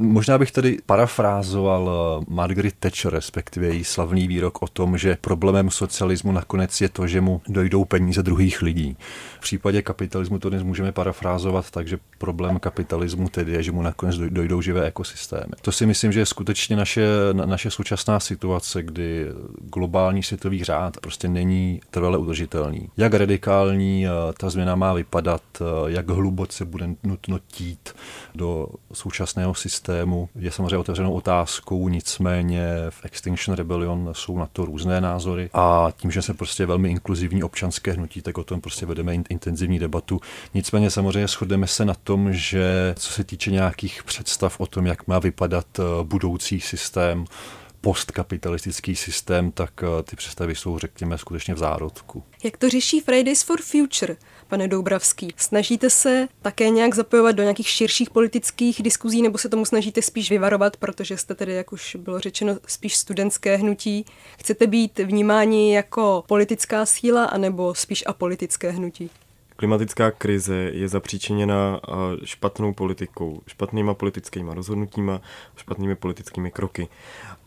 Možná 0.00 0.38
bych 0.38 0.52
tady 0.52 0.78
parafrázoval 0.86 1.90
eh, 1.90 2.24
Margaret 2.28 2.74
Thatcher, 2.80 3.12
respektive 3.12 3.66
její 3.66 3.84
slavný 3.84 4.28
výrok 4.28 4.62
o 4.62 4.68
tom, 4.68 4.98
že 4.98 5.18
problémem 5.20 5.70
socialismu 5.70 6.32
nakonec 6.32 6.80
je 6.80 6.88
to, 6.88 7.06
že 7.06 7.20
mu 7.20 7.40
dojdou 7.56 7.84
peníze 7.84 8.22
druhých 8.22 8.62
lidí. 8.62 8.96
V 9.38 9.40
případě 9.40 9.82
kapitalismu 9.82 10.38
to 10.38 10.50
dnes 10.50 10.62
můžeme 10.62 10.92
parafrázovat 10.92 11.70
tak, 11.70 11.88
že 11.88 11.98
problém 12.18 12.58
kapitalismu 12.58 13.28
tedy 13.28 13.52
je, 13.52 13.62
že 13.62 13.72
mu 13.72 13.82
nakonec 13.82 14.16
dojdou 14.16 14.60
živé 14.60 14.86
ekosystémy. 14.86 15.52
To 15.60 15.72
si 15.72 15.86
myslím, 15.86 16.12
že 16.12 16.20
je 16.20 16.26
skutečně 16.26 16.76
naše, 16.76 17.06
naše 17.32 17.70
současná 17.70 18.20
situace, 18.20 18.82
kdy 18.82 19.26
globální 19.72 20.22
světový 20.22 20.64
řád 20.64 20.96
prostě 21.00 21.28
není 21.28 21.80
trvale 21.90 22.18
udržitelný. 22.18 22.88
Jak 22.96 23.14
radikální 23.14 24.06
eh, 24.06 24.10
ta 24.38 24.50
změna 24.50 24.74
má 24.74 24.92
vypadat, 24.92 25.42
eh, 25.60 25.64
jak 25.86 26.08
hluboce 26.08 26.64
bude 26.64 26.88
nutno 27.02 27.38
tít 27.46 27.94
do 28.34 28.68
současného 28.92 29.54
systému, 29.54 30.28
je 30.38 30.50
samozřejmě 30.50 30.78
otevřenou 30.78 31.12
otázkou, 31.12 31.88
nicméně 31.88 32.66
v 32.90 33.04
Extinction 33.04 33.56
Rebellion 33.56 34.10
jsou 34.12 34.38
na 34.38 34.46
to 34.52 34.64
různé 34.64 35.00
názory 35.00 35.50
a 35.52 35.88
tím, 35.96 36.10
že 36.10 36.22
se 36.22 36.34
prostě 36.34 36.66
velmi 36.66 36.90
inkluzivní 36.90 37.35
občanské 37.42 37.92
hnutí, 37.92 38.22
tak 38.22 38.38
o 38.38 38.44
tom 38.44 38.60
prostě 38.60 38.86
vedeme 38.86 39.14
intenzivní 39.14 39.78
debatu. 39.78 40.20
Nicméně 40.54 40.90
samozřejmě 40.90 41.28
shodneme 41.28 41.66
se 41.66 41.84
na 41.84 41.94
tom, 41.94 42.32
že 42.32 42.94
co 42.98 43.12
se 43.12 43.24
týče 43.24 43.50
nějakých 43.50 44.04
představ 44.04 44.60
o 44.60 44.66
tom, 44.66 44.86
jak 44.86 45.06
má 45.06 45.18
vypadat 45.18 45.66
eh, 45.78 45.82
budoucí 46.02 46.60
systém, 46.60 47.24
postkapitalistický 47.80 48.96
systém, 48.96 49.50
tak 49.50 49.70
eh, 49.82 50.02
ty 50.02 50.16
představy 50.16 50.54
jsou, 50.54 50.78
řekněme, 50.78 51.18
skutečně 51.18 51.54
v 51.54 51.58
zárodku. 51.58 52.22
Jak 52.44 52.56
to 52.56 52.68
řeší 52.68 53.00
Fridays 53.00 53.42
for 53.42 53.60
Future, 53.62 54.16
pane 54.48 54.68
Doubravský? 54.68 55.28
Snažíte 55.36 55.90
se 55.90 56.28
také 56.42 56.70
nějak 56.70 56.94
zapojovat 56.94 57.36
do 57.36 57.42
nějakých 57.42 57.68
širších 57.68 58.10
politických 58.10 58.82
diskuzí, 58.82 59.22
nebo 59.22 59.38
se 59.38 59.48
tomu 59.48 59.64
snažíte 59.64 60.02
spíš 60.02 60.30
vyvarovat, 60.30 60.76
protože 60.76 61.16
jste 61.16 61.34
tedy, 61.34 61.52
jak 61.52 61.72
už 61.72 61.96
bylo 61.96 62.20
řečeno, 62.20 62.56
spíš 62.66 62.96
studentské 62.96 63.56
hnutí? 63.56 64.04
Chcete 64.38 64.66
být 64.66 64.98
vnímáni 64.98 65.74
jako 65.74 66.24
politická 66.28 66.86
síla, 66.86 67.24
anebo 67.24 67.74
spíš 67.74 68.04
apolitické 68.06 68.70
hnutí? 68.70 69.10
Klimatická 69.56 70.10
krize 70.10 70.56
je 70.56 70.88
zapříčiněna 70.88 71.80
špatnou 72.24 72.72
politikou, 72.72 73.42
špatnýma 73.46 73.94
politickými 73.94 74.50
rozhodnutíma, 74.54 75.20
špatnými 75.56 75.94
politickými 75.94 76.50
kroky. 76.50 76.88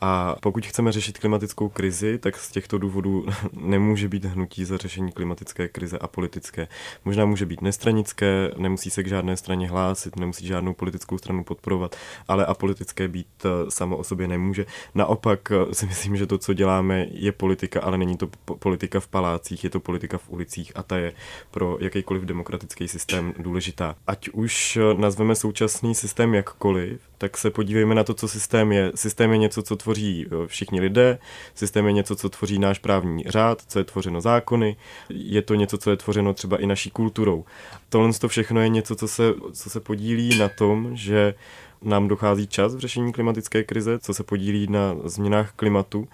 A 0.01 0.35
pokud 0.41 0.65
chceme 0.65 0.91
řešit 0.91 1.17
klimatickou 1.17 1.69
krizi, 1.69 2.17
tak 2.17 2.37
z 2.37 2.51
těchto 2.51 2.77
důvodů 2.77 3.25
nemůže 3.53 4.07
být 4.09 4.25
hnutí 4.25 4.65
za 4.65 4.77
řešení 4.77 5.11
klimatické 5.11 5.67
krize 5.67 5.97
a 5.97 6.07
politické. 6.07 6.67
Možná 7.05 7.25
může 7.25 7.45
být 7.45 7.61
nestranické, 7.61 8.51
nemusí 8.57 8.89
se 8.89 9.03
k 9.03 9.07
žádné 9.07 9.37
straně 9.37 9.69
hlásit, 9.69 10.15
nemusí 10.15 10.47
žádnou 10.47 10.73
politickou 10.73 11.17
stranu 11.17 11.43
podporovat, 11.43 11.95
ale 12.27 12.45
a 12.45 12.53
politické 12.53 13.07
být 13.07 13.27
eh, 13.45 13.71
samo 13.71 13.97
o 13.97 14.03
sobě 14.03 14.27
nemůže. 14.27 14.65
Naopak 14.95 15.51
eh, 15.51 15.75
si 15.75 15.85
myslím, 15.85 16.17
že 16.17 16.27
to, 16.27 16.37
co 16.37 16.53
děláme, 16.53 17.07
je 17.11 17.31
politika, 17.31 17.81
ale 17.81 17.97
není 17.97 18.17
to 18.17 18.27
politika 18.59 18.99
v 18.99 19.07
palácích, 19.07 19.63
je 19.63 19.69
to 19.69 19.79
politika 19.79 20.17
v 20.17 20.29
ulicích 20.29 20.71
a 20.75 20.83
ta 20.83 20.97
je 20.97 21.13
pro 21.51 21.77
jakýkoliv 21.99 22.23
demokratický 22.23 22.87
systém 22.87 23.33
důležitá. 23.37 23.95
Ať 24.07 24.29
už 24.29 24.77
eh, 24.77 24.93
nazveme 24.93 25.35
současný 25.35 25.95
systém 25.95 26.33
jakkoliv, 26.33 27.01
tak 27.17 27.37
se 27.37 27.49
podívejme 27.49 27.95
na 27.95 28.03
to, 28.03 28.13
co 28.13 28.27
systém 28.27 28.71
je. 28.71 28.91
Systém 28.95 29.31
je 29.31 29.37
něco, 29.37 29.63
co 29.63 29.75
tvoří 29.75 30.25
eh, 30.25 30.47
všichni 30.47 30.81
lidé, 30.81 31.19
systém 31.55 31.85
je 31.85 31.91
něco, 31.91 32.15
co 32.15 32.29
tvoří 32.29 32.59
náš 32.59 32.79
právní 32.79 33.23
řád, 33.27 33.61
co 33.67 33.79
je 33.79 33.85
tvořeno 33.85 34.21
zákony, 34.21 34.75
je 35.09 35.41
to 35.41 35.55
něco, 35.55 35.77
co 35.77 35.89
je 35.89 35.97
tvořeno 35.97 36.33
třeba 36.33 36.57
i 36.57 36.65
naší 36.65 36.89
kulturou. 36.91 37.45
Tohle 37.89 38.13
to 38.13 38.27
všechno 38.27 38.61
je 38.61 38.69
něco, 38.69 38.95
co 38.95 39.07
se, 39.07 39.33
co 39.53 39.69
se 39.69 39.79
podílí 39.79 40.37
na 40.37 40.49
tom, 40.49 40.89
že 40.93 41.33
nám 41.81 42.07
dochází 42.07 42.47
čas 42.47 42.75
v 42.75 42.79
řešení 42.79 43.13
klimatické 43.13 43.63
krize, 43.63 43.99
co 43.99 44.13
se 44.13 44.23
podílí 44.23 44.67
na 44.67 44.95
změnách 45.03 45.51
klimatu. 45.55 46.07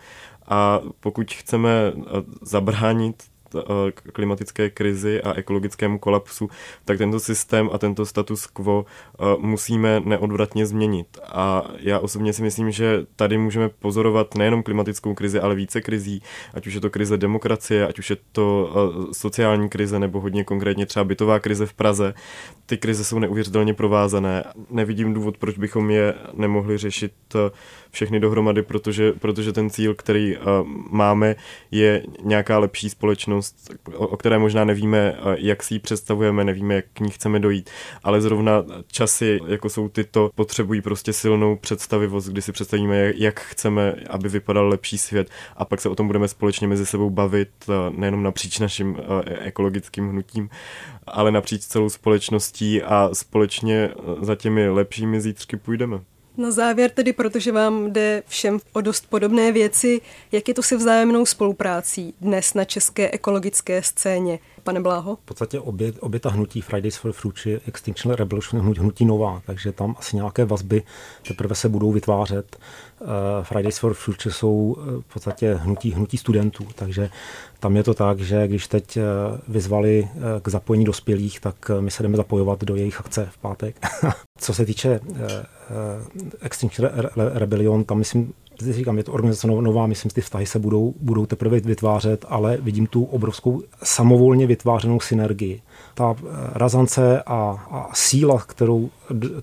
A 0.47 0.81
pokud 0.99 1.33
chceme 1.33 1.69
eh, 1.69 2.01
zabránit 2.41 3.23
klimatické 4.13 4.69
krizi 4.69 5.21
a 5.21 5.33
ekologickému 5.33 5.99
kolapsu, 5.99 6.49
tak 6.85 6.97
tento 6.97 7.19
systém 7.19 7.69
a 7.73 7.77
tento 7.77 8.05
status 8.05 8.47
quo 8.47 8.85
eh, 8.85 9.23
musíme 9.39 10.01
neodvratně 10.05 10.65
změnit. 10.65 11.17
A 11.23 11.63
já 11.79 11.99
osobně 11.99 12.33
si 12.33 12.41
myslím, 12.41 12.71
že 12.71 13.05
tady 13.15 13.37
můžeme 13.37 13.69
pozorovat 13.69 14.35
nejenom 14.35 14.63
klimatickou 14.63 15.13
krizi, 15.13 15.39
ale 15.39 15.55
více 15.55 15.81
krizí, 15.81 16.21
ať 16.53 16.67
už 16.67 16.73
je 16.73 16.81
to 16.81 16.89
krize 16.89 17.17
demokracie, 17.17 17.87
ať 17.87 17.99
už 17.99 18.09
je 18.09 18.17
to 18.31 18.69
eh, 18.75 19.13
sociální 19.13 19.69
krize 19.69 19.99
nebo 19.99 20.19
hodně 20.19 20.43
konkrétně 20.43 20.85
třeba 20.85 21.03
bytová 21.03 21.39
krize 21.39 21.65
v 21.65 21.73
Praze. 21.73 22.13
Ty 22.65 22.77
krize 22.77 23.03
jsou 23.03 23.19
neuvěřitelně 23.19 23.73
provázané. 23.73 24.43
Nevidím 24.69 25.13
důvod, 25.13 25.37
proč 25.37 25.57
bychom 25.57 25.91
je 25.91 26.13
nemohli 26.33 26.77
řešit 26.77 27.11
všechny 27.91 28.19
dohromady, 28.19 28.61
protože, 28.63 29.13
protože 29.13 29.53
ten 29.53 29.69
cíl, 29.69 29.95
který 29.95 30.37
máme, 30.89 31.35
je 31.71 32.03
nějaká 32.23 32.59
lepší 32.59 32.89
společnost, 32.89 33.44
o, 33.93 34.07
o 34.07 34.17
které 34.17 34.37
možná 34.39 34.65
nevíme, 34.65 35.15
jak 35.37 35.63
si 35.63 35.73
ji 35.73 35.79
představujeme, 35.79 36.43
nevíme, 36.43 36.75
jak 36.75 36.85
k 36.93 36.99
ní 36.99 37.09
chceme 37.09 37.39
dojít, 37.39 37.69
ale 38.03 38.21
zrovna 38.21 38.63
časy, 38.87 39.39
jako 39.47 39.69
jsou 39.69 39.89
tyto, 39.89 40.29
potřebují 40.35 40.81
prostě 40.81 41.13
silnou 41.13 41.55
představivost, 41.55 42.27
kdy 42.27 42.41
si 42.41 42.51
představíme, 42.51 43.13
jak, 43.15 43.39
chceme, 43.39 43.95
aby 44.09 44.29
vypadal 44.29 44.67
lepší 44.67 44.97
svět 44.97 45.29
a 45.57 45.65
pak 45.65 45.81
se 45.81 45.89
o 45.89 45.95
tom 45.95 46.07
budeme 46.07 46.27
společně 46.27 46.67
mezi 46.67 46.85
sebou 46.85 47.09
bavit, 47.09 47.49
nejenom 47.97 48.23
napříč 48.23 48.59
naším 48.59 48.89
uh, 48.89 48.99
ekologickým 49.39 50.09
hnutím, 50.09 50.49
ale 51.07 51.31
napříč 51.31 51.61
celou 51.61 51.89
společností 51.89 52.83
a 52.83 53.09
společně 53.13 53.89
za 54.21 54.35
těmi 54.35 54.69
lepšími 54.69 55.21
zítřky 55.21 55.57
půjdeme. 55.57 55.99
Na 56.37 56.51
závěr 56.51 56.91
tedy, 56.91 57.13
protože 57.13 57.51
vám 57.51 57.93
jde 57.93 58.23
všem 58.27 58.59
o 58.73 58.81
dost 58.81 59.09
podobné 59.09 59.51
věci, 59.51 60.01
jak 60.31 60.47
je 60.47 60.53
to 60.53 60.63
se 60.63 60.77
vzájemnou 60.77 61.25
spoluprácí 61.25 62.13
dnes 62.21 62.53
na 62.53 62.65
české 62.65 63.11
ekologické 63.11 63.83
scéně? 63.83 64.39
Pane 64.65 64.81
Bláho? 64.81 65.15
V 65.15 65.19
podstatě 65.19 65.59
obě, 65.59 65.93
obě 65.99 66.19
ta 66.19 66.29
hnutí 66.29 66.61
Fridays 66.61 66.97
for 66.97 67.11
Future, 67.11 67.59
Extinction 67.67 68.13
Revolution, 68.13 68.61
hnutí, 68.61 68.79
hnutí 68.79 69.05
nová, 69.05 69.41
takže 69.45 69.71
tam 69.71 69.95
asi 69.99 70.15
nějaké 70.15 70.45
vazby 70.45 70.83
teprve 71.27 71.55
se 71.55 71.69
budou 71.69 71.91
vytvářet. 71.91 72.57
Uh, 73.01 73.07
Fridays 73.43 73.77
for 73.77 73.93
Future 73.93 74.33
jsou 74.33 74.55
uh, 74.77 75.01
v 75.01 75.13
podstatě 75.13 75.53
hnutí, 75.53 75.91
hnutí 75.91 76.17
studentů, 76.17 76.67
takže 76.75 77.09
tam 77.59 77.75
je 77.75 77.83
to 77.83 77.93
tak, 77.93 78.19
že 78.19 78.47
když 78.47 78.67
teď 78.67 78.97
uh, 78.97 79.03
vyzvali 79.47 80.09
k 80.41 80.47
zapojení 80.47 80.85
dospělých, 80.85 81.39
tak 81.39 81.71
my 81.79 81.91
se 81.91 82.03
jdeme 82.03 82.17
zapojovat 82.17 82.63
do 82.63 82.75
jejich 82.75 82.99
akce 82.99 83.29
v 83.31 83.37
pátek. 83.37 83.75
Co 84.39 84.53
se 84.53 84.65
týče 84.65 84.99
Extinction 86.41 86.89
Rebellion, 87.15 87.83
tam 87.83 87.97
myslím, 87.97 88.33
říkám, 88.61 88.97
je 88.97 89.03
to 89.03 89.13
organizace 89.13 89.47
nová, 89.47 89.87
myslím, 89.87 90.09
že 90.09 90.13
ty 90.13 90.21
vztahy 90.21 90.45
se 90.45 90.59
budou, 90.59 90.93
budou 91.01 91.25
teprve 91.25 91.59
vytvářet, 91.59 92.25
ale 92.29 92.57
vidím 92.61 92.87
tu 92.87 93.03
obrovskou 93.03 93.63
samovolně 93.83 94.47
vytvářenou 94.47 94.99
synergii. 94.99 95.61
Ta 95.93 96.15
eh, 96.19 96.23
razance 96.53 97.23
a, 97.25 97.67
a 97.71 97.89
síla, 97.93 98.41
kterou 98.41 98.89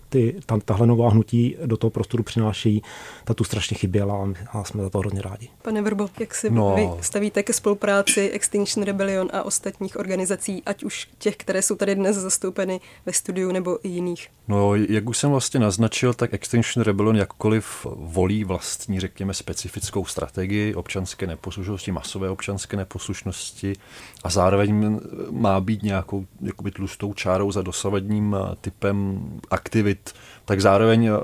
ty, 0.09 0.37
ta, 0.47 0.59
tahle 0.65 0.87
nová 0.87 1.11
hnutí 1.11 1.57
do 1.67 1.77
toho 1.77 1.91
prostoru 1.91 2.23
přinášejí, 2.23 2.83
ta 3.25 3.35
tu 3.35 3.45
strašně 3.45 3.77
chyběla 3.77 4.29
a 4.53 4.65
jsme 4.65 4.83
za 4.83 4.91
to 4.91 4.99
hodně 4.99 5.23
rádi. 5.23 5.49
Pane 5.63 5.83
Vrbo, 5.83 6.09
jak 6.21 6.35
se 6.35 6.51
no. 6.51 6.75
vy 6.75 6.89
stavíte 7.01 7.43
ke 7.43 7.53
spolupráci 7.53 8.31
Extinction 8.31 8.85
Rebellion 8.85 9.29
a 9.33 9.43
ostatních 9.43 9.97
organizací, 9.97 10.63
ať 10.67 10.85
už 10.85 11.09
těch, 11.19 11.37
které 11.37 11.63
jsou 11.63 11.77
tady 11.77 11.95
dnes 11.95 12.17
zastoupeny 12.17 12.81
ve 13.07 13.13
studiu 13.13 13.53
nebo 13.53 13.79
i 13.83 13.89
jiných? 13.89 14.29
No, 14.49 14.75
jak 14.75 15.09
už 15.09 15.19
jsem 15.19 15.31
vlastně 15.31 15.61
naznačil, 15.61 16.15
tak 16.15 16.35
Extinction 16.35 16.85
Rebellion 16.85 17.17
jakkoliv 17.17 17.87
volí 17.97 18.45
vlastní, 18.45 19.01
řekněme, 19.01 19.35
specifickou 19.35 20.05
strategii 20.05 20.75
občanské 20.75 21.27
neposlušnosti, 21.27 21.93
masové 21.93 22.31
občanské 22.31 22.77
neposlušnosti 22.77 23.73
a 24.25 24.31
zároveň 24.31 25.01
má 25.31 25.61
být 25.61 25.83
nějakou 25.83 26.22
jakoby 26.41 26.71
tlustou 26.71 27.15
čárou 27.15 27.53
za 27.53 27.63
dosavadním 27.63 28.37
typem 28.61 29.27
aktivit, 29.51 30.15
tak 30.45 30.61
zároveň 30.61 31.11
uh, 31.11 31.17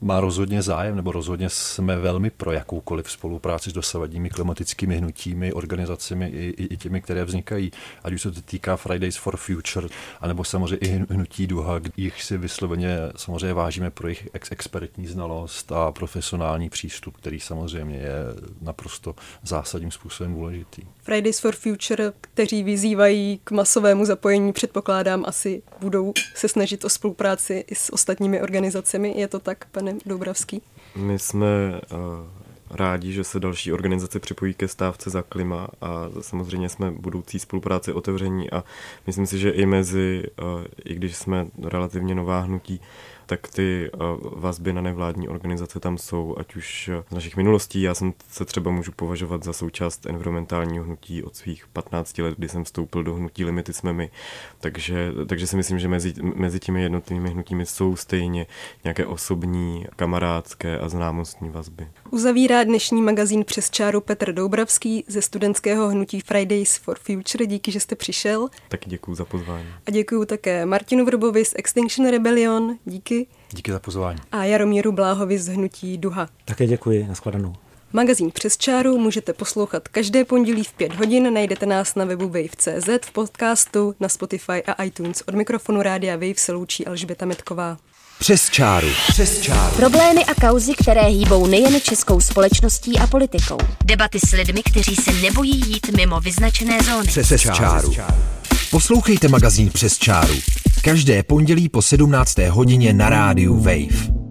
má 0.00 0.20
rozhodně 0.20 0.62
zájem, 0.62 0.96
nebo 0.96 1.12
rozhodně 1.12 1.48
jsme 1.48 1.96
velmi 1.96 2.30
pro 2.30 2.52
jakoukoliv 2.52 3.10
spolupráci 3.10 3.70
s 3.70 3.72
dosavadními 3.72 4.30
klimatickými 4.30 4.96
hnutími, 4.96 5.52
organizacemi 5.52 6.28
i, 6.28 6.54
i, 6.56 6.74
i 6.74 6.76
těmi, 6.76 7.02
které 7.02 7.24
vznikají, 7.24 7.70
ať 8.04 8.12
už 8.12 8.22
se 8.22 8.30
to 8.30 8.40
týká 8.40 8.76
Fridays 8.76 9.16
for 9.16 9.36
Future, 9.36 9.88
anebo 10.20 10.44
samozřejmě 10.44 10.76
i 10.76 11.04
hnutí 11.10 11.46
Duha, 11.46 11.80
jich 11.96 12.22
si 12.22 12.38
vysloveně 12.38 12.98
samozřejmě 13.16 13.54
vážíme 13.54 13.90
pro 13.90 14.08
jejich 14.08 14.28
ex- 14.32 14.52
expertní 14.52 15.06
znalost 15.06 15.72
a 15.72 15.92
profesionální 15.92 16.70
přístup, 16.70 17.16
který 17.16 17.40
samozřejmě 17.40 17.96
je 17.96 18.14
naprosto 18.60 19.14
zásadním 19.42 19.90
způsobem 19.90 20.34
důležitý. 20.34 20.82
Fridays 21.04 21.40
for 21.40 21.54
Future, 21.54 22.12
kteří 22.20 22.62
vyzývají 22.62 23.40
k 23.44 23.50
masovému 23.50 24.04
zapojení, 24.04 24.52
předpokládám, 24.52 25.24
asi 25.26 25.62
budou 25.80 26.12
se 26.34 26.48
snažit 26.48 26.84
o 26.84 26.88
spolupráci 26.88 27.64
i 27.66 27.74
s 27.74 27.92
ostatními 27.92 28.42
organizacemi. 28.42 29.14
Je 29.16 29.28
to 29.28 29.38
tak, 29.38 29.64
pane 29.64 29.94
Doubravský? 30.06 30.62
My 30.96 31.18
jsme 31.18 31.46
uh, 31.92 31.98
rádi, 32.70 33.12
že 33.12 33.24
se 33.24 33.40
další 33.40 33.72
organizace 33.72 34.20
připojí 34.20 34.54
ke 34.54 34.68
stávce 34.68 35.10
za 35.10 35.22
klima 35.22 35.68
a 35.80 36.10
samozřejmě 36.20 36.68
jsme 36.68 36.90
budoucí 36.90 37.38
spolupráci 37.38 37.92
otevření 37.92 38.50
a 38.50 38.64
myslím 39.06 39.26
si, 39.26 39.38
že 39.38 39.50
i 39.50 39.66
mezi, 39.66 40.24
uh, 40.42 40.64
i 40.84 40.94
když 40.94 41.16
jsme 41.16 41.46
relativně 41.62 42.14
nová 42.14 42.40
hnutí, 42.40 42.80
tak 43.26 43.48
ty 43.48 43.90
eh, 43.94 43.98
vazby 44.22 44.72
na 44.72 44.82
nevládní 44.82 45.28
organizace 45.28 45.80
tam 45.80 45.98
jsou, 45.98 46.36
ať 46.38 46.56
už 46.56 46.90
z 47.10 47.14
našich 47.14 47.36
minulostí. 47.36 47.82
Já 47.82 47.94
jsem 47.94 48.12
se 48.30 48.44
třeba 48.44 48.70
můžu 48.70 48.92
považovat 48.92 49.44
za 49.44 49.52
součást 49.52 50.06
environmentálního 50.06 50.84
hnutí 50.84 51.22
od 51.22 51.36
svých 51.36 51.66
15 51.68 52.18
let, 52.18 52.34
kdy 52.38 52.48
jsem 52.48 52.64
vstoupil 52.64 53.02
do 53.02 53.14
hnutí 53.14 53.44
Limity 53.44 53.72
jsme 53.72 53.92
my. 53.92 54.10
Takže, 54.60 55.12
takže 55.28 55.46
si 55.46 55.56
myslím, 55.56 55.78
že 55.78 55.88
mezi, 55.88 56.14
mezi 56.22 56.60
těmi 56.60 56.82
jednotlivými 56.82 57.30
hnutími 57.30 57.66
jsou 57.66 57.96
stejně 57.96 58.46
nějaké 58.84 59.06
osobní, 59.06 59.86
kamarádské 59.96 60.78
a 60.78 60.88
známostní 60.88 61.50
vazby. 61.50 61.88
Uzavírá 62.10 62.64
dnešní 62.64 63.02
magazín 63.02 63.44
přes 63.44 63.70
čáru 63.70 64.00
Petr 64.00 64.32
Doubravský 64.32 65.04
ze 65.08 65.22
studentského 65.22 65.88
hnutí 65.88 66.20
Fridays 66.20 66.76
for 66.76 66.98
Future. 66.98 67.46
Díky, 67.46 67.72
že 67.72 67.80
jste 67.80 67.96
přišel. 67.96 68.48
Taky 68.68 68.90
děkuji 68.90 69.14
za 69.14 69.24
pozvání. 69.24 69.66
A 69.86 69.90
děkuji 69.90 70.24
také 70.24 70.66
Martinu 70.66 71.04
Vrbovi 71.04 71.44
z 71.44 71.52
Extinction 71.56 72.10
Rebellion. 72.10 72.76
Díky 72.84 73.13
díky. 73.54 73.72
Za 73.72 73.78
pozvání. 73.78 74.18
A 74.32 74.44
Jaromíru 74.44 74.92
Bláhovi 74.92 75.38
z 75.38 75.48
Hnutí 75.48 75.98
Duha. 75.98 76.28
Také 76.44 76.66
děkuji, 76.66 77.06
nashledanou. 77.08 77.54
Magazín 77.92 78.30
Přes 78.30 78.56
čáru 78.56 78.98
můžete 78.98 79.32
poslouchat 79.32 79.88
každé 79.88 80.24
pondělí 80.24 80.64
v 80.64 80.72
pět 80.72 80.94
hodin. 80.94 81.34
Najdete 81.34 81.66
nás 81.66 81.94
na 81.94 82.04
webu 82.04 82.28
Wave.cz, 82.28 82.88
v 83.06 83.10
podcastu, 83.12 83.94
na 84.00 84.08
Spotify 84.08 84.62
a 84.66 84.82
iTunes. 84.82 85.22
Od 85.28 85.34
mikrofonu 85.34 85.82
Rádia 85.82 86.14
Wave 86.16 86.34
se 86.36 86.52
loučí 86.52 86.86
Alžběta 86.86 87.26
Metková. 87.26 87.76
Přes 88.18 88.50
čáru. 88.50 88.86
Přes 89.08 89.40
čáru. 89.40 89.76
Problémy 89.76 90.24
a 90.24 90.34
kauzy, 90.48 90.72
které 90.82 91.02
hýbou 91.02 91.46
nejen 91.46 91.80
českou 91.80 92.20
společností 92.20 92.98
a 92.98 93.06
politikou. 93.06 93.58
Debaty 93.84 94.18
s 94.26 94.32
lidmi, 94.32 94.62
kteří 94.62 94.96
se 94.96 95.12
nebojí 95.12 95.60
jít 95.66 95.96
mimo 95.96 96.20
vyznačené 96.20 96.78
zóny. 96.82 97.06
Přes, 97.08 97.26
Přes 97.26 97.40
čáru. 97.42 97.92
čáru. 97.94 98.14
Poslouchejte 98.70 99.28
magazín 99.28 99.70
Přes 99.70 99.98
čáru. 99.98 100.34
Každé 100.82 101.22
pondělí 101.22 101.68
po 101.68 101.82
17. 101.82 102.38
hodině 102.38 102.92
na 102.92 103.08
rádiu 103.08 103.56
Wave. 103.60 104.23